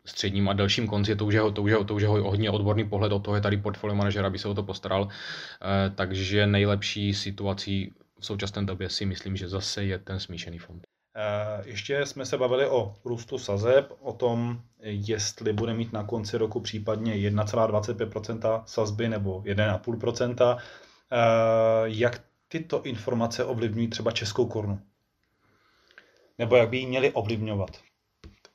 středním 0.05 0.50
a 0.50 0.53
delším 0.53 0.88
konci, 0.88 1.15
to 1.15 1.25
už 1.25 1.33
je, 1.33 1.41
to 1.53 1.63
už 1.63 1.71
je, 1.71 1.85
to 1.85 1.95
už 1.95 2.01
je 2.01 2.07
hodně 2.07 2.51
odborný 2.51 2.89
pohled, 2.89 3.12
o 3.12 3.19
toho 3.19 3.35
je 3.35 3.41
tady 3.41 3.57
portfolio 3.57 3.95
manažer, 3.95 4.25
aby 4.25 4.39
se 4.39 4.47
o 4.47 4.53
to 4.53 4.63
postaral, 4.63 5.07
eh, 5.07 5.89
takže 5.95 6.47
nejlepší 6.47 7.13
situací 7.13 7.93
v 8.23 8.25
současné 8.25 8.63
době 8.65 8.89
si 8.89 9.05
myslím, 9.05 9.37
že 9.37 9.49
zase 9.49 9.83
je 9.83 9.99
ten 9.99 10.19
smíšený 10.19 10.57
fond. 10.57 10.87
Eh, 11.15 11.63
ještě 11.65 12.05
jsme 12.05 12.25
se 12.25 12.37
bavili 12.37 12.67
o 12.67 12.95
růstu 13.05 13.37
sazeb, 13.37 13.93
o 13.99 14.13
tom, 14.13 14.61
jestli 14.79 15.53
bude 15.53 15.73
mít 15.73 15.93
na 15.93 16.03
konci 16.03 16.37
roku 16.37 16.59
případně 16.59 17.13
1,25% 17.13 18.63
sazby 18.65 19.09
nebo 19.09 19.41
1,5%. 19.41 20.57
Eh, 20.57 20.57
jak 21.83 22.21
tyto 22.47 22.83
informace 22.83 23.45
ovlivňují 23.45 23.87
třeba 23.87 24.11
českou 24.11 24.45
korunu? 24.45 24.79
Nebo 26.37 26.55
jak 26.55 26.69
by 26.69 26.77
ji 26.77 26.85
měly 26.85 27.11
ovlivňovat? 27.11 27.69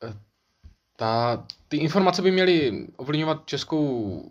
Eh, 0.04 0.14
ta, 0.96 1.44
ty 1.68 1.76
informace 1.76 2.22
by 2.22 2.30
měly 2.30 2.86
ovlivňovat 2.96 3.46
českou, 3.46 4.22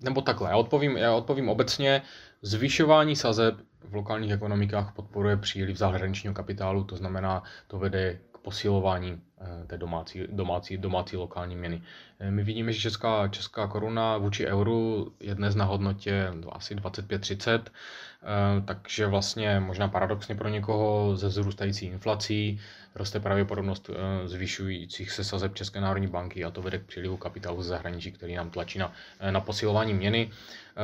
nebo 0.00 0.20
takhle, 0.20 0.50
já 0.50 0.56
odpovím, 0.56 0.96
já 0.96 1.14
odpovím 1.14 1.48
obecně, 1.48 2.02
zvyšování 2.42 3.16
sazeb 3.16 3.54
v 3.88 3.94
lokálních 3.94 4.32
ekonomikách 4.32 4.92
podporuje 4.92 5.36
příliv 5.36 5.76
zahraničního 5.76 6.34
kapitálu, 6.34 6.84
to 6.84 6.96
znamená, 6.96 7.42
to 7.66 7.78
vede 7.78 8.18
k 8.32 8.38
posilování 8.38 9.20
eh, 9.40 9.66
té 9.66 9.78
domácí, 9.78 10.24
domácí, 10.28 10.76
domácí 10.76 11.16
lokální 11.16 11.56
měny. 11.56 11.82
Eh, 12.20 12.30
my 12.30 12.42
vidíme, 12.42 12.72
že 12.72 12.80
česká, 12.80 13.28
česká 13.28 13.66
koruna 13.66 14.16
vůči 14.18 14.46
euru 14.46 15.12
je 15.20 15.34
dnes 15.34 15.54
na 15.54 15.64
hodnotě 15.64 16.32
asi 16.52 16.74
25-30, 16.74 17.60
eh, 17.62 18.62
takže 18.64 19.06
vlastně 19.06 19.60
možná 19.60 19.88
paradoxně 19.88 20.34
pro 20.34 20.48
někoho 20.48 21.16
ze 21.16 21.28
vzrůstající 21.28 21.86
inflací 21.86 22.60
roste 22.94 23.20
pravděpodobnost 23.20 23.90
zvyšujících 24.24 25.10
se 25.10 25.24
sazeb 25.24 25.54
České 25.54 25.80
národní 25.80 26.08
banky 26.08 26.44
a 26.44 26.50
to 26.50 26.62
vede 26.62 26.78
k 26.78 26.86
přílivu 26.86 27.16
kapitálu 27.16 27.62
ze 27.62 27.68
zahraničí, 27.68 28.12
který 28.12 28.34
nám 28.34 28.50
tlačí 28.50 28.78
na, 28.78 28.92
na 29.30 29.40
posilování 29.40 29.94
měny. 29.94 30.30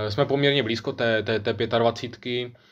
Jsme 0.08 0.24
poměrně 0.24 0.62
blízko 0.62 0.92
té, 0.92 1.22
té, 1.22 1.40
té 1.40 1.52
25 1.66 2.52
Eh, 2.52 2.71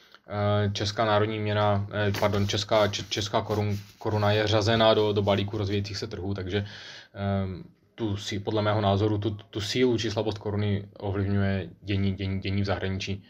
česká 0.72 1.04
národní 1.04 1.38
měna, 1.38 1.86
eh, 1.92 2.12
pardon, 2.20 2.48
česká, 2.48 2.88
česká 2.88 3.42
korun, 3.42 3.78
koruna 3.98 4.32
je 4.32 4.46
řazena 4.46 4.94
do, 4.94 5.12
do 5.12 5.22
balíku 5.22 5.58
rozvíjejících 5.58 5.96
se 5.96 6.06
trhů, 6.06 6.34
takže 6.34 6.66
ehm, 7.14 7.64
tu, 7.94 8.16
podle 8.44 8.62
mého 8.62 8.80
názoru 8.80 9.18
tu, 9.18 9.30
tu 9.30 9.60
sílu 9.60 9.98
či 9.98 10.10
slabost 10.10 10.38
koruny 10.38 10.88
ovlivňuje 10.98 11.70
dění, 11.82 12.12
dění, 12.14 12.40
dění 12.40 12.62
v 12.62 12.64
zahraničí. 12.64 13.24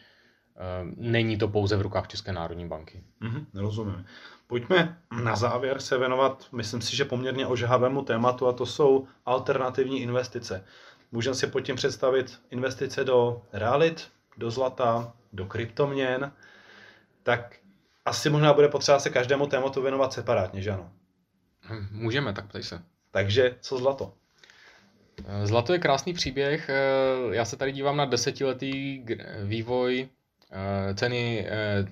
není 0.97 1.39
to 1.39 1.49
pouze 1.49 1.77
v 1.77 1.81
rukách 1.81 2.09
České 2.09 2.33
národní 2.33 2.69
banky. 2.69 3.03
Mm-hmm, 3.23 3.45
rozumím. 3.55 4.05
Pojďme 4.47 4.99
na 5.23 5.37
závěr 5.37 5.81
se 5.81 5.99
věnovat, 5.99 6.47
myslím 6.53 6.81
si, 6.81 6.97
že 6.97 7.05
poměrně 7.05 7.47
ožahavému 7.47 8.03
tématu, 8.03 8.47
a 8.47 8.53
to 8.53 8.67
jsou 8.67 9.07
alternativní 9.27 10.03
investice. 10.03 10.65
Můžeme 11.13 11.35
si 11.35 11.47
pod 11.47 11.61
tím 11.61 11.77
představit 11.77 12.41
investice 12.51 13.05
do 13.05 13.43
realit, 13.53 14.09
do 14.37 14.51
zlata, 14.51 15.13
do 15.33 15.47
kryptoměn, 15.47 16.33
tak 17.31 17.57
asi 18.05 18.31
možná 18.31 18.53
bude 18.53 18.69
potřeba 18.69 18.99
se 18.99 19.11
každému 19.11 19.47
tématu 19.47 19.83
věnovat 19.83 20.13
separátně, 20.13 20.63
že 20.63 20.71
ano? 20.71 20.91
Hm, 21.63 21.87
můžeme, 21.91 22.33
tak 22.33 22.47
ptej 22.49 22.63
se. 22.63 22.83
Takže 23.11 23.57
co 23.61 23.79
zlato? 23.79 24.13
Eh, 25.27 25.47
zlato 25.47 25.73
je 25.73 25.79
krásný 25.79 26.13
příběh. 26.13 26.69
Eh, 26.69 26.75
já 27.31 27.45
se 27.45 27.57
tady 27.57 27.73
dívám 27.73 27.97
na 27.97 28.05
desetiletý 28.05 29.05
vývoj 29.45 30.09
eh, 30.53 30.95
ceny, 30.95 31.47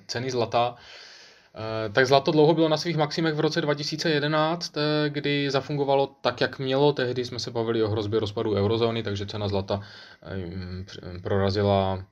ceny 0.07 0.31
zlata. 0.31 0.77
Tak 1.93 2.07
zlato 2.07 2.31
dlouho 2.31 2.55
bylo 2.55 2.69
na 2.69 2.77
svých 2.77 2.97
maximech 2.97 3.35
v 3.35 3.41
roce 3.41 3.61
2011, 3.61 4.75
kdy 5.09 5.51
zafungovalo 5.51 6.07
tak, 6.07 6.41
jak 6.41 6.59
mělo. 6.59 6.93
Tehdy 6.93 7.25
jsme 7.25 7.39
se 7.39 7.51
bavili 7.51 7.83
o 7.83 7.89
hrozbě 7.89 8.21
rozpadu 8.21 8.55
eurozóny, 8.55 9.03
takže 9.03 9.27
cena 9.27 9.49
zlata 9.49 9.81
prorazila 11.23 12.05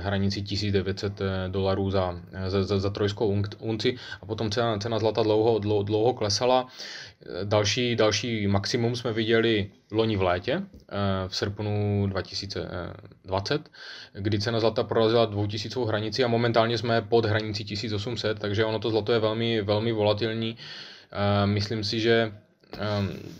hranici 0.00 0.42
1900 0.42 1.20
eh, 1.20 1.48
dolarů 1.48 1.90
za, 1.90 2.20
za, 2.46 2.64
za, 2.64 2.78
za 2.78 2.90
trojskou 2.90 3.42
unci 3.58 3.96
a 4.22 4.26
potom 4.26 4.50
cena, 4.50 4.78
cena 4.78 4.98
zlata 4.98 5.22
dlouho, 5.22 5.58
dlouho, 5.58 5.82
dlouho 5.82 6.12
klesala. 6.12 6.66
Eh, 7.26 7.44
další, 7.44 7.96
další 7.96 8.46
maximum 8.46 8.96
jsme 8.96 9.12
viděli 9.12 9.70
loni 9.92 10.16
v 10.16 10.22
létě, 10.22 10.62
v 11.28 11.36
srpnu 11.36 12.06
2020, 12.06 13.70
kdy 14.12 14.40
cena 14.40 14.60
zlata 14.60 14.84
prorazila 14.84 15.26
2000 15.26 15.86
hranici 15.86 16.24
a 16.24 16.28
momentálně 16.28 16.78
jsme 16.78 17.02
pod 17.02 17.24
hranicí 17.24 17.64
1800, 17.64 18.38
takže 18.38 18.64
ono 18.64 18.78
to 18.78 18.90
zlato 18.90 19.12
je 19.12 19.18
velmi, 19.18 19.62
velmi 19.62 19.92
volatilní. 19.92 20.56
Myslím 21.44 21.84
si, 21.84 22.00
že 22.00 22.32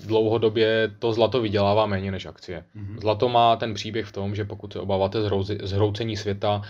dlouhodobě 0.07 0.91
to 0.99 1.13
zlato 1.13 1.41
vydělává 1.41 1.87
méně 1.87 2.11
než 2.11 2.27
akcie. 2.27 2.65
Mm-hmm. 2.77 3.01
Zlato 3.01 3.29
má 3.29 3.57
ten 3.57 3.75
příběh 3.75 4.07
v 4.07 4.13
tom, 4.13 4.35
že 4.35 4.45
pokud 4.45 4.73
se 4.73 4.81
obáváte 4.81 5.19
zhroucení 5.63 6.17
světa, 6.17 6.63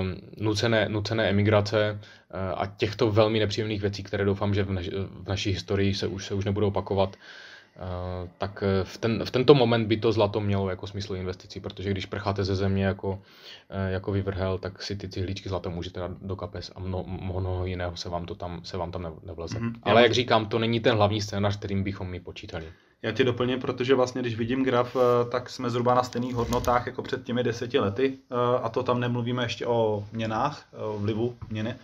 um, 0.00 0.14
nucené, 0.36 0.88
nucené 0.88 1.30
emigrace 1.30 1.98
uh, 2.00 2.38
a 2.62 2.66
těchto 2.76 3.10
velmi 3.10 3.38
nepříjemných 3.38 3.80
věcí, 3.80 4.02
které 4.02 4.24
doufám, 4.24 4.54
že 4.54 4.62
v, 4.62 4.70
naš, 4.70 4.88
v 5.22 5.28
naší 5.28 5.50
historii 5.50 5.94
se 5.94 6.06
už, 6.06 6.26
se 6.26 6.34
už 6.34 6.44
nebudou 6.44 6.68
opakovat, 6.68 7.16
Eh, 7.16 7.53
tak 8.38 8.62
eh, 8.62 8.84
v, 8.84 8.98
ten, 8.98 9.24
v 9.24 9.30
tento 9.30 9.54
moment 9.54 9.86
by 9.86 9.96
to 9.96 10.12
zlato 10.12 10.40
mělo 10.40 10.70
jako 10.70 10.86
smysl 10.86 11.16
investicí, 11.16 11.60
protože 11.60 11.90
když 11.90 12.06
prcháte 12.06 12.44
ze 12.44 12.56
země 12.56 12.84
jako, 12.84 13.22
eh, 13.70 13.90
jako 13.90 14.12
vyvrhel, 14.12 14.58
tak 14.58 14.82
si 14.82 14.96
ty 14.96 15.08
cihlíčky 15.08 15.48
zlata 15.48 15.70
můžete 15.70 16.00
dát 16.00 16.10
do 16.22 16.36
kapes 16.36 16.72
a 16.76 16.80
mnoho, 16.80 17.04
mnoho 17.06 17.66
jiného 17.66 17.96
se 17.96 18.08
vám, 18.08 18.26
to 18.26 18.34
tam, 18.34 18.60
se 18.64 18.76
vám 18.76 18.92
tam 18.92 19.14
nevleze. 19.26 19.58
Mm-hmm. 19.58 19.72
Ale 19.82 20.02
jak 20.02 20.12
říkám, 20.12 20.46
to 20.46 20.58
není 20.58 20.80
ten 20.80 20.96
hlavní 20.96 21.20
scénář, 21.20 21.56
kterým 21.56 21.82
bychom 21.82 22.08
my 22.08 22.20
počítali. 22.20 22.64
Já 23.02 23.12
ti 23.12 23.24
doplním, 23.24 23.60
protože 23.60 23.94
vlastně, 23.94 24.20
když 24.20 24.36
vidím 24.36 24.64
graf, 24.64 24.96
tak 25.30 25.50
jsme 25.50 25.70
zhruba 25.70 25.94
na 25.94 26.02
stejných 26.02 26.34
hodnotách 26.34 26.86
jako 26.86 27.02
před 27.02 27.24
těmi 27.24 27.42
deseti 27.42 27.78
lety 27.78 28.18
a 28.62 28.68
to 28.68 28.82
tam 28.82 29.00
nemluvíme 29.00 29.42
ještě 29.42 29.66
o 29.66 30.04
měnách, 30.12 30.68
o 30.76 30.98
vlivu 30.98 31.36
měny. 31.50 31.74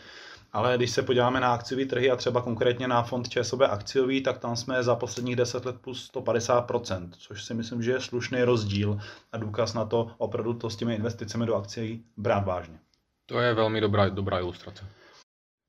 Ale 0.52 0.76
když 0.76 0.90
se 0.90 1.02
podíváme 1.02 1.40
na 1.40 1.54
akciové 1.54 1.84
trhy 1.84 2.10
a 2.10 2.16
třeba 2.16 2.42
konkrétně 2.42 2.88
na 2.88 3.02
fond 3.02 3.28
ČSOB 3.28 3.60
akciový, 3.60 4.20
tak 4.22 4.38
tam 4.38 4.56
jsme 4.56 4.82
za 4.82 4.96
posledních 4.96 5.36
10 5.36 5.64
let 5.64 5.76
plus 5.80 6.10
150%, 6.14 7.08
což 7.18 7.44
si 7.44 7.54
myslím, 7.54 7.82
že 7.82 7.90
je 7.90 8.00
slušný 8.00 8.42
rozdíl 8.42 9.00
a 9.32 9.36
důkaz 9.36 9.74
na 9.74 9.84
to 9.84 10.10
opravdu 10.18 10.54
to 10.54 10.70
s 10.70 10.76
těmi 10.76 10.94
investicemi 10.94 11.46
do 11.46 11.56
akcí 11.56 12.04
brát 12.16 12.44
vážně. 12.44 12.78
To 13.26 13.38
je 13.38 13.54
velmi 13.54 13.80
dobrá, 13.80 14.08
dobrá 14.08 14.38
ilustrace. 14.38 14.84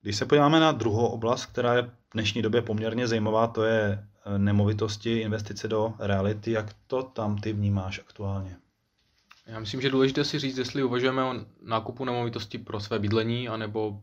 Když 0.01 0.15
se 0.15 0.25
podíváme 0.25 0.59
na 0.59 0.71
druhou 0.71 1.05
oblast, 1.07 1.45
která 1.45 1.73
je 1.73 1.81
v 1.81 1.91
dnešní 2.13 2.41
době 2.41 2.61
poměrně 2.61 3.07
zajímavá, 3.07 3.47
to 3.47 3.63
je 3.63 4.07
eh, 4.25 4.39
nemovitosti, 4.39 5.19
investice 5.19 5.67
do 5.67 5.93
reality. 5.99 6.51
Jak 6.51 6.73
to 6.87 7.03
tam 7.03 7.37
ty 7.37 7.53
vnímáš 7.53 7.99
aktuálně? 7.99 8.57
Já 9.45 9.59
myslím, 9.59 9.81
že 9.81 9.89
důležité 9.89 10.23
si 10.23 10.39
říct, 10.39 10.57
jestli 10.57 10.83
uvažujeme 10.83 11.23
o 11.23 11.35
nákupu 11.61 12.05
nemovitosti 12.05 12.57
pro 12.57 12.79
své 12.79 12.99
bydlení, 12.99 13.49
anebo 13.49 14.01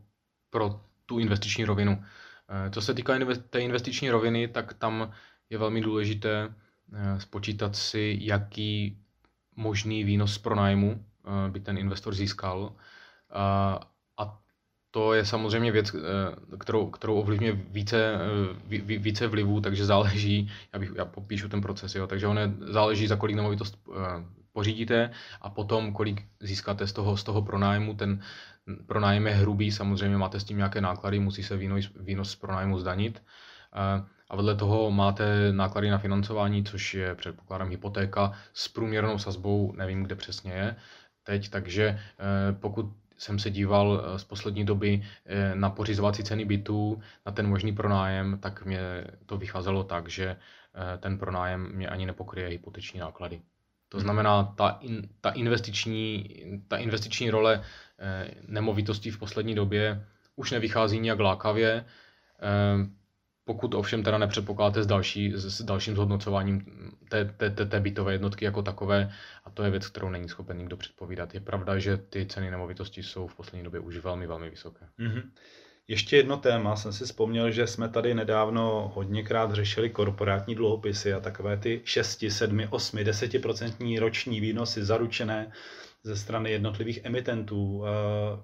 pro 0.49 0.81
tu 1.05 1.19
investiční 1.19 1.65
rovinu. 1.65 2.03
Eh, 2.49 2.69
co 2.69 2.81
se 2.81 2.93
týká 2.93 3.13
té 3.49 3.59
investiční 3.59 4.09
roviny, 4.09 4.47
tak 4.47 4.73
tam 4.73 5.11
je 5.49 5.57
velmi 5.57 5.81
důležité 5.81 6.53
eh, 6.93 7.19
spočítat 7.19 7.75
si, 7.75 8.17
jaký 8.21 8.97
možný 9.55 10.03
výnos 10.03 10.33
z 10.33 10.37
pronájmu 10.37 11.05
eh, 11.25 11.51
by 11.51 11.59
ten 11.59 11.77
investor 11.77 12.13
získal. 12.13 12.73
A 14.17 14.39
to 14.91 15.13
je 15.13 15.25
samozřejmě 15.25 15.71
věc, 15.71 15.95
kterou, 16.59 16.89
kterou 16.89 17.15
ovlivňuje 17.15 17.53
více, 17.53 18.17
více 18.79 19.27
vlivů, 19.27 19.61
takže 19.61 19.85
záleží, 19.85 20.51
já, 20.73 20.79
bych, 20.79 20.91
já 20.95 21.05
popíšu 21.05 21.49
ten 21.49 21.61
proces, 21.61 21.95
jo, 21.95 22.07
takže 22.07 22.27
on 22.27 22.39
záleží, 22.59 23.07
za 23.07 23.15
kolik 23.15 23.35
nemovitost 23.35 23.77
pořídíte 24.53 25.11
a 25.41 25.49
potom, 25.49 25.93
kolik 25.93 26.25
získáte 26.39 26.87
z 26.87 26.93
toho, 26.93 27.17
z 27.17 27.23
toho 27.23 27.41
pronájmu. 27.41 27.93
Ten 27.95 28.21
pronájem 28.85 29.27
je 29.27 29.33
hrubý, 29.33 29.71
samozřejmě 29.71 30.17
máte 30.17 30.39
s 30.39 30.43
tím 30.43 30.57
nějaké 30.57 30.81
náklady, 30.81 31.19
musí 31.19 31.43
se 31.43 31.57
výnos, 31.57 31.89
výnos 31.99 32.31
z 32.31 32.35
pronájmu 32.35 32.79
zdanit. 32.79 33.23
A 34.29 34.35
vedle 34.35 34.55
toho 34.55 34.91
máte 34.91 35.51
náklady 35.51 35.89
na 35.89 35.97
financování, 35.97 36.63
což 36.63 36.93
je 36.93 37.15
předpokládám 37.15 37.69
hypotéka 37.69 38.33
s 38.53 38.67
průměrnou 38.67 39.17
sazbou, 39.17 39.73
nevím, 39.77 40.03
kde 40.03 40.15
přesně 40.15 40.51
je 40.51 40.75
teď, 41.23 41.49
takže 41.49 41.85
e, 41.87 41.99
pokud 42.53 42.85
jsem 43.17 43.39
se 43.39 43.49
díval 43.49 44.03
e, 44.15 44.19
z 44.19 44.23
poslední 44.23 44.65
doby 44.65 45.03
na 45.53 45.69
pořizovací 45.69 46.23
ceny 46.23 46.45
bytů, 46.45 47.01
na 47.25 47.31
ten 47.31 47.47
možný 47.47 47.73
pronájem, 47.73 48.37
tak 48.39 48.65
mě 48.65 48.79
to 49.25 49.37
vycházelo 49.37 49.83
tak, 49.83 50.09
že 50.09 50.37
ten 50.99 51.17
pronájem 51.17 51.71
mě 51.75 51.87
ani 51.89 52.05
nepokryje 52.05 52.47
hypoteční 52.47 52.99
náklady. 52.99 53.41
To 53.89 53.99
znamená, 53.99 54.43
ta, 54.43 54.77
in, 54.81 55.09
ta, 55.21 55.29
investiční, 55.29 56.29
ta 56.67 56.77
investiční 56.77 57.29
role 57.29 57.63
eh, 57.99 58.31
nemovitostí 58.47 59.11
v 59.11 59.19
poslední 59.19 59.55
době 59.55 60.05
už 60.35 60.51
nevychází 60.51 60.99
nijak 60.99 61.19
lákavě, 61.19 61.85
eh, 62.41 62.89
pokud 63.45 63.73
ovšem 63.73 64.03
teda 64.03 64.17
nepředpokládáte 64.17 64.83
s, 64.83 64.87
další, 64.87 65.33
s 65.35 65.61
dalším 65.61 65.95
zhodnocováním 65.95 66.65
té, 67.09 67.25
té, 67.25 67.49
té, 67.49 67.65
té 67.65 67.79
bytové 67.79 68.13
jednotky 68.13 68.45
jako 68.45 68.61
takové, 68.61 69.11
a 69.45 69.49
to 69.49 69.63
je 69.63 69.71
věc, 69.71 69.87
kterou 69.87 70.09
není 70.09 70.29
schopen 70.29 70.57
nikdo 70.57 70.77
předpovídat. 70.77 71.33
Je 71.33 71.39
pravda, 71.39 71.77
že 71.77 71.97
ty 71.97 72.25
ceny 72.25 72.51
nemovitostí 72.51 73.03
jsou 73.03 73.27
v 73.27 73.35
poslední 73.35 73.63
době 73.63 73.79
už 73.79 73.97
velmi, 73.97 74.27
velmi 74.27 74.49
vysoké. 74.49 74.85
Mm-hmm. 74.99 75.23
Ještě 75.89 76.17
jedno 76.17 76.37
téma, 76.37 76.75
jsem 76.75 76.93
si 76.93 77.05
vzpomněl, 77.05 77.51
že 77.51 77.67
jsme 77.67 77.89
tady 77.89 78.13
nedávno 78.13 78.91
hodněkrát 78.95 79.51
řešili 79.51 79.89
korporátní 79.89 80.55
dluhopisy 80.55 81.13
a 81.13 81.19
takové 81.19 81.57
ty 81.57 81.81
6, 81.83 82.23
7, 82.29 82.61
8, 82.69 82.97
10% 82.99 83.99
roční 83.99 84.39
výnosy 84.39 84.85
zaručené 84.85 85.51
ze 86.03 86.15
strany 86.17 86.51
jednotlivých 86.51 86.99
emitentů. 87.03 87.83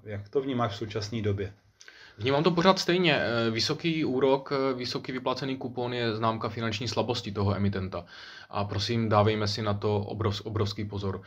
Jak 0.03 0.29
to 0.29 0.41
vnímáš 0.41 0.71
v 0.71 0.75
současné 0.75 1.21
době? 1.21 1.53
Vnímám 2.17 2.43
to 2.43 2.51
pořád 2.51 2.79
stejně. 2.79 3.21
Vysoký 3.51 4.05
úrok, 4.05 4.53
vysoký 4.75 5.12
vyplacený 5.12 5.58
kupon 5.58 5.93
je 5.93 6.15
známka 6.15 6.49
finanční 6.49 6.88
slabosti 6.88 7.31
toho 7.31 7.55
emitenta. 7.55 8.05
A 8.49 8.63
prosím, 8.63 9.10
dávejme 9.10 9.47
si 9.47 9.62
na 9.62 9.73
to 9.73 9.97
obrov, 9.97 10.41
obrovský 10.41 10.86
pozor. 10.86 11.21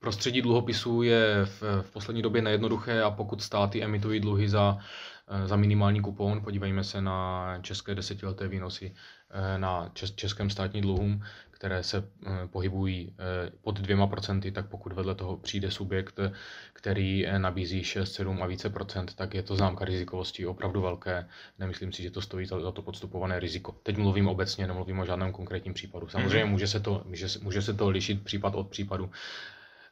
Prostředí 0.00 0.42
dluhopisů 0.42 1.02
je 1.02 1.44
v, 1.44 1.62
v 1.82 1.90
poslední 1.92 2.22
době 2.22 2.42
nejednoduché 2.42 3.02
a 3.02 3.10
pokud 3.10 3.42
státy 3.42 3.82
emitují 3.84 4.20
dluhy 4.20 4.48
za, 4.48 4.78
eh, 5.28 5.46
za 5.46 5.56
minimální 5.56 6.00
kupon, 6.00 6.40
podívejme 6.40 6.84
se 6.84 7.00
na 7.00 7.58
české 7.62 7.94
desetileté 7.94 8.48
výnosy 8.48 8.94
eh, 9.30 9.58
na 9.58 9.92
českém 10.14 10.50
státním 10.50 10.82
dluhům, 10.82 11.22
které 11.50 11.82
se 11.82 11.98
eh, 12.26 12.30
pohybují 12.46 13.14
pod 13.62 13.80
dvěma 13.80 14.06
procenty, 14.06 14.52
tak 14.52 14.68
pokud 14.68 14.92
vedle 14.92 15.14
toho 15.14 15.36
přijde 15.36 15.70
subjekt, 15.70 16.20
který 16.72 17.26
nabízí 17.38 17.84
6, 17.84 18.12
7 18.12 18.42
a 18.42 18.46
více 18.46 18.70
procent, 18.70 19.14
tak 19.14 19.34
je 19.34 19.42
to 19.42 19.56
známka 19.56 19.84
rizikovosti 19.84 20.46
opravdu 20.46 20.80
velké. 20.80 21.28
Nemyslím 21.58 21.92
si, 21.92 22.02
že 22.02 22.10
to 22.10 22.22
stojí 22.22 22.46
za 22.46 22.72
to 22.72 22.82
podstupované 22.82 23.40
riziko. 23.40 23.72
Teď 23.82 23.96
mluvím 23.96 24.28
obecně, 24.28 24.66
nemluvím 24.66 24.98
o 24.98 25.06
žádném 25.06 25.32
konkrétním 25.32 25.74
případu. 25.74 26.08
Samozřejmě 26.08 26.44
mhm. 26.44 26.50
může 26.50 26.66
se 26.66 26.80
to, 26.80 27.02
může, 27.04 27.26
může 27.42 27.62
se 27.62 27.74
to 27.74 27.90
lišit 27.90 28.24
případ 28.24 28.54
od 28.54 28.68
případu 28.68 29.10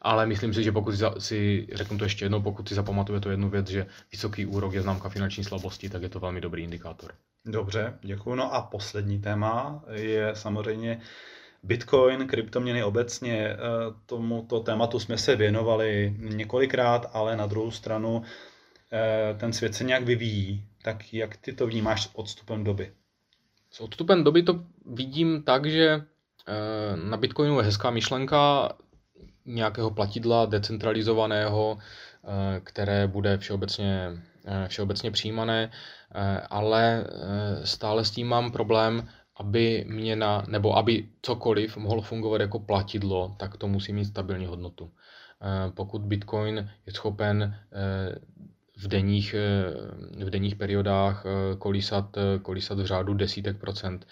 ale 0.03 0.27
myslím 0.27 0.55
si, 0.55 0.65
že 0.65 0.73
pokud 0.73 0.95
si, 1.19 1.69
řeknu 1.73 1.99
to 1.99 2.05
ještě 2.05 2.25
jednou, 2.25 2.43
pokud 2.43 2.69
si 2.69 2.75
zapamatuje 2.75 3.21
to 3.21 3.31
jednu 3.31 3.51
věc, 3.51 3.69
že 3.69 3.87
vysoký 4.13 4.47
úrok 4.47 4.75
je 4.75 4.83
známka 4.83 5.09
finanční 5.09 5.45
slabosti, 5.45 5.89
tak 5.89 6.03
je 6.03 6.09
to 6.09 6.21
velmi 6.21 6.41
dobrý 6.41 6.63
indikátor. 6.63 7.13
Dobře, 7.45 7.99
děkuji. 8.03 8.35
No 8.35 8.55
a 8.55 8.63
poslední 8.63 9.19
téma 9.19 9.85
je 9.91 10.31
samozřejmě 10.35 11.01
Bitcoin, 11.63 12.27
kryptoměny 12.27 12.85
obecně. 12.85 13.49
Eh, 13.49 13.57
tomuto 14.07 14.61
tématu 14.61 14.99
jsme 14.99 15.19
se 15.19 15.37
věnovali 15.37 16.17
několikrát, 16.19 17.11
ale 17.13 17.37
na 17.37 17.47
druhou 17.47 17.71
stranu 17.71 18.23
eh, 18.93 19.35
ten 19.39 19.53
svět 19.53 19.75
se 19.75 19.85
nějak 19.85 20.05
vyvíjí. 20.05 20.65
Tak 20.83 21.15
jak 21.15 21.37
ty 21.37 21.53
to 21.53 21.67
vnímáš 21.67 22.03
s 22.03 22.11
odstupem 22.13 22.65
doby? 22.65 22.93
S 23.71 23.81
odstupem 23.81 24.25
doby 24.25 24.43
to 24.43 24.65
vidím 24.87 25.43
tak, 25.43 25.67
že 25.67 25.87
eh, 25.89 26.97
na 26.97 27.17
Bitcoinu 27.17 27.59
je 27.59 27.65
hezká 27.65 27.91
myšlenka, 27.91 28.73
nějakého 29.49 29.91
platidla 29.91 30.47
decentralizovaného, 30.47 31.79
které 32.65 33.07
bude 33.07 33.39
všeobecně, 33.39 34.11
všeobecně 34.69 35.11
přijímané, 35.11 35.71
ale 36.51 37.05
stále 37.65 38.05
s 38.05 38.11
tím 38.11 38.27
mám 38.29 38.53
problém, 38.53 39.09
aby 39.37 39.85
měna, 39.89 40.45
nebo 40.49 40.77
aby 40.77 41.09
cokoliv 41.23 41.77
mohlo 41.77 42.03
fungovat 42.03 42.41
jako 42.41 42.59
platidlo, 42.59 43.35
tak 43.39 43.57
to 43.57 43.69
musí 43.69 43.93
mít 43.93 44.05
stabilní 44.05 44.47
hodnotu. 44.47 44.91
Pokud 45.75 46.03
Bitcoin 46.03 46.71
je 46.87 46.93
schopen 46.93 47.55
v 48.79 48.89
denních, 48.89 49.35
eh, 49.35 50.25
v 50.25 50.31
denních 50.31 50.57
periodách 50.57 51.25
eh, 51.27 51.57
kolísat, 51.57 52.17
eh, 52.17 52.39
kolísat 52.39 52.79
v 52.79 52.87
řádu 52.87 53.15
desítek 53.15 53.57
procent, 53.57 54.07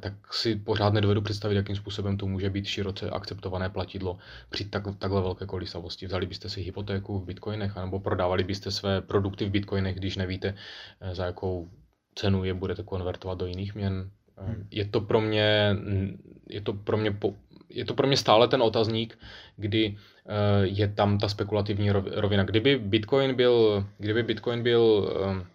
tak 0.00 0.34
si 0.34 0.56
pořád 0.56 0.92
nedovedu 0.92 1.22
představit, 1.22 1.54
jakým 1.54 1.76
způsobem 1.76 2.16
to 2.16 2.26
může 2.26 2.50
být 2.50 2.66
široce 2.66 3.10
akceptované 3.10 3.70
platidlo 3.70 4.18
při 4.50 4.64
tak, 4.64 4.82
takhle 4.98 5.22
velké 5.22 5.46
kolísavosti. 5.46 6.06
Vzali 6.06 6.26
byste 6.26 6.48
si 6.48 6.60
hypotéku 6.60 7.18
v 7.18 7.24
bitcoinech, 7.24 7.76
anebo 7.76 8.00
prodávali 8.00 8.44
byste 8.44 8.70
své 8.70 9.00
produkty 9.00 9.44
v 9.44 9.50
bitcoinech, 9.50 9.96
když 9.96 10.16
nevíte, 10.16 10.54
za 11.12 11.26
jakou 11.26 11.70
cenu 12.14 12.44
je 12.44 12.54
budete 12.54 12.82
konvertovat 12.82 13.38
do 13.38 13.46
jiných 13.46 13.74
měn. 13.74 14.10
Hmm. 14.36 14.68
Je 14.70 14.84
to 14.84 15.00
pro 15.00 15.20
mě, 15.20 15.76
je 16.48 16.60
to 16.60 16.72
pro 16.72 16.96
mě 16.96 17.10
je 17.68 17.84
to 17.84 17.94
pro 17.94 18.06
mě 18.06 18.16
stále 18.16 18.48
ten 18.48 18.62
otazník, 18.62 19.18
kdy 19.56 19.96
eh, 20.26 20.66
je 20.66 20.88
tam 20.88 21.18
ta 21.18 21.28
spekulativní 21.28 21.90
rovina. 21.90 22.44
Kdyby 22.44 22.78
Bitcoin 22.78 23.34
byl, 23.34 23.86
kdyby 23.98 24.22
Bitcoin 24.22 24.62
byl 24.62 25.12
eh, 25.40 25.46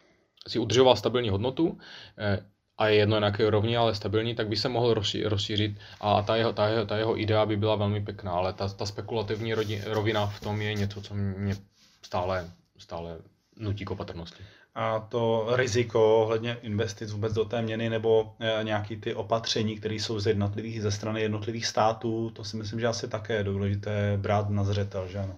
si 0.48 0.60
udržoval 0.60 0.96
stabilní 0.96 1.30
hodnotu, 1.30 1.78
eh, 2.18 2.46
a 2.78 2.88
je 2.88 2.96
jedno 2.96 3.20
na 3.20 3.28
jaké 3.28 3.50
rovni, 3.50 3.78
ale 3.78 3.96
stabilní, 3.96 4.36
tak 4.36 4.48
by 4.48 4.56
se 4.56 4.70
mohl 4.70 4.94
rozšířit 5.26 5.78
a 6.02 6.22
ta 6.22 6.36
jeho, 6.36 6.54
ta 6.54 6.68
jeho, 6.68 6.86
ta 6.86 6.98
jeho 6.98 7.20
idea 7.20 7.46
by 7.46 7.58
byla 7.58 7.76
velmi 7.76 8.02
pěkná, 8.02 8.32
ale 8.32 8.54
ta, 8.54 8.68
ta 8.68 8.86
spekulativní 8.86 9.54
rovina 9.86 10.26
v 10.26 10.40
tom 10.40 10.62
je 10.62 10.74
něco, 10.74 11.02
co 11.02 11.14
mě 11.14 11.56
stále, 12.02 12.50
stále 12.78 13.18
nutí 13.58 13.86
k 13.86 13.92
opatrnosti 13.92 14.44
a 14.76 15.00
to 15.00 15.48
riziko 15.56 16.18
ohledně 16.18 16.58
investic 16.62 17.12
vůbec 17.12 17.34
do 17.34 17.46
té 17.46 17.62
měny 17.62 17.90
nebo 17.90 18.36
eh, 18.40 18.64
nějaký 18.64 18.98
ty 18.98 19.14
opatření, 19.14 19.78
které 19.78 19.96
jsou 19.96 20.20
z 20.20 20.28
jednotlivých, 20.28 20.82
ze 20.82 20.92
strany 20.92 21.22
jednotlivých 21.22 21.68
států, 21.68 22.30
to 22.30 22.44
si 22.44 22.58
myslím, 22.58 22.80
že 22.80 22.88
asi 22.88 23.08
také 23.08 23.34
je 23.34 23.44
důležité 23.44 24.18
brát 24.22 24.50
na 24.50 24.64
zřetel, 24.64 25.08
že 25.08 25.20
ano? 25.20 25.38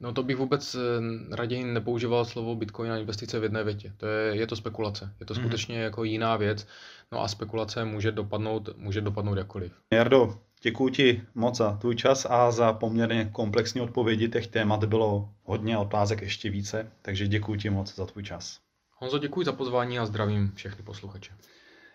No 0.00 0.12
to 0.12 0.22
bych 0.22 0.36
vůbec 0.36 0.74
eh, 0.74 1.36
raději 1.36 1.64
nepoužíval 1.64 2.24
slovo 2.24 2.54
Bitcoin 2.54 2.92
a 2.92 2.98
investice 2.98 3.40
v 3.40 3.42
jedné 3.42 3.64
větě. 3.64 3.92
To 3.96 4.06
je, 4.06 4.36
je 4.36 4.46
to 4.46 4.56
spekulace. 4.56 5.14
Je 5.20 5.26
to 5.26 5.34
mhm. 5.34 5.42
skutečně 5.42 5.76
mm. 5.76 5.82
jako 5.82 6.04
jiná 6.04 6.36
věc. 6.36 6.66
No 7.12 7.22
a 7.22 7.28
spekulace 7.28 7.84
může 7.84 8.12
dopadnout, 8.12 8.68
může 8.76 9.00
dopadnout 9.00 9.38
jakkoliv. 9.38 9.72
Jardo, 9.92 10.38
Děkuji 10.64 10.88
ti 10.88 11.22
moc 11.34 11.56
za 11.56 11.76
tvůj 11.76 11.96
čas 11.96 12.26
a 12.30 12.50
za 12.50 12.72
poměrně 12.72 13.30
komplexní 13.32 13.80
odpovědi. 13.80 14.28
Těch 14.28 14.46
témat 14.46 14.84
bylo 14.84 15.28
hodně, 15.44 15.78
otázek 15.78 16.22
ještě 16.22 16.50
více, 16.50 16.92
takže 17.02 17.28
děkuji 17.28 17.60
ti 17.60 17.70
moc 17.70 17.94
za 17.94 18.06
tvůj 18.06 18.22
čas. 18.22 18.60
Honzo, 19.02 19.18
děkuji 19.18 19.46
za 19.46 19.52
pozvání 19.52 19.98
a 19.98 20.06
zdravím 20.06 20.52
všechny 20.54 20.84
posluchače. 20.84 21.32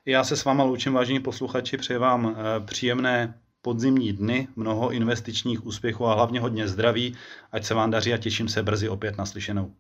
Já 0.06 0.24
se 0.24 0.38
s 0.38 0.46
váma 0.46 0.64
loučím, 0.64 0.94
vážení 0.94 1.20
posluchači, 1.20 1.78
přeji 1.78 1.98
vám 1.98 2.36
eh, 2.38 2.66
příjemné 2.66 3.40
podzimní 3.62 4.14
dny, 4.14 4.48
mnoho 4.56 4.92
investičních 4.92 5.66
úspěchů 5.66 6.06
a 6.06 6.14
hlavně 6.14 6.40
hodně 6.40 6.68
zdraví. 6.68 7.16
Ať 7.52 7.66
se 7.66 7.74
vám 7.74 7.92
daří 7.92 8.14
a 8.14 8.18
těším 8.18 8.50
se 8.50 8.64
brzy 8.64 8.90
opět 8.90 9.18
naslyšenou. 9.18 9.74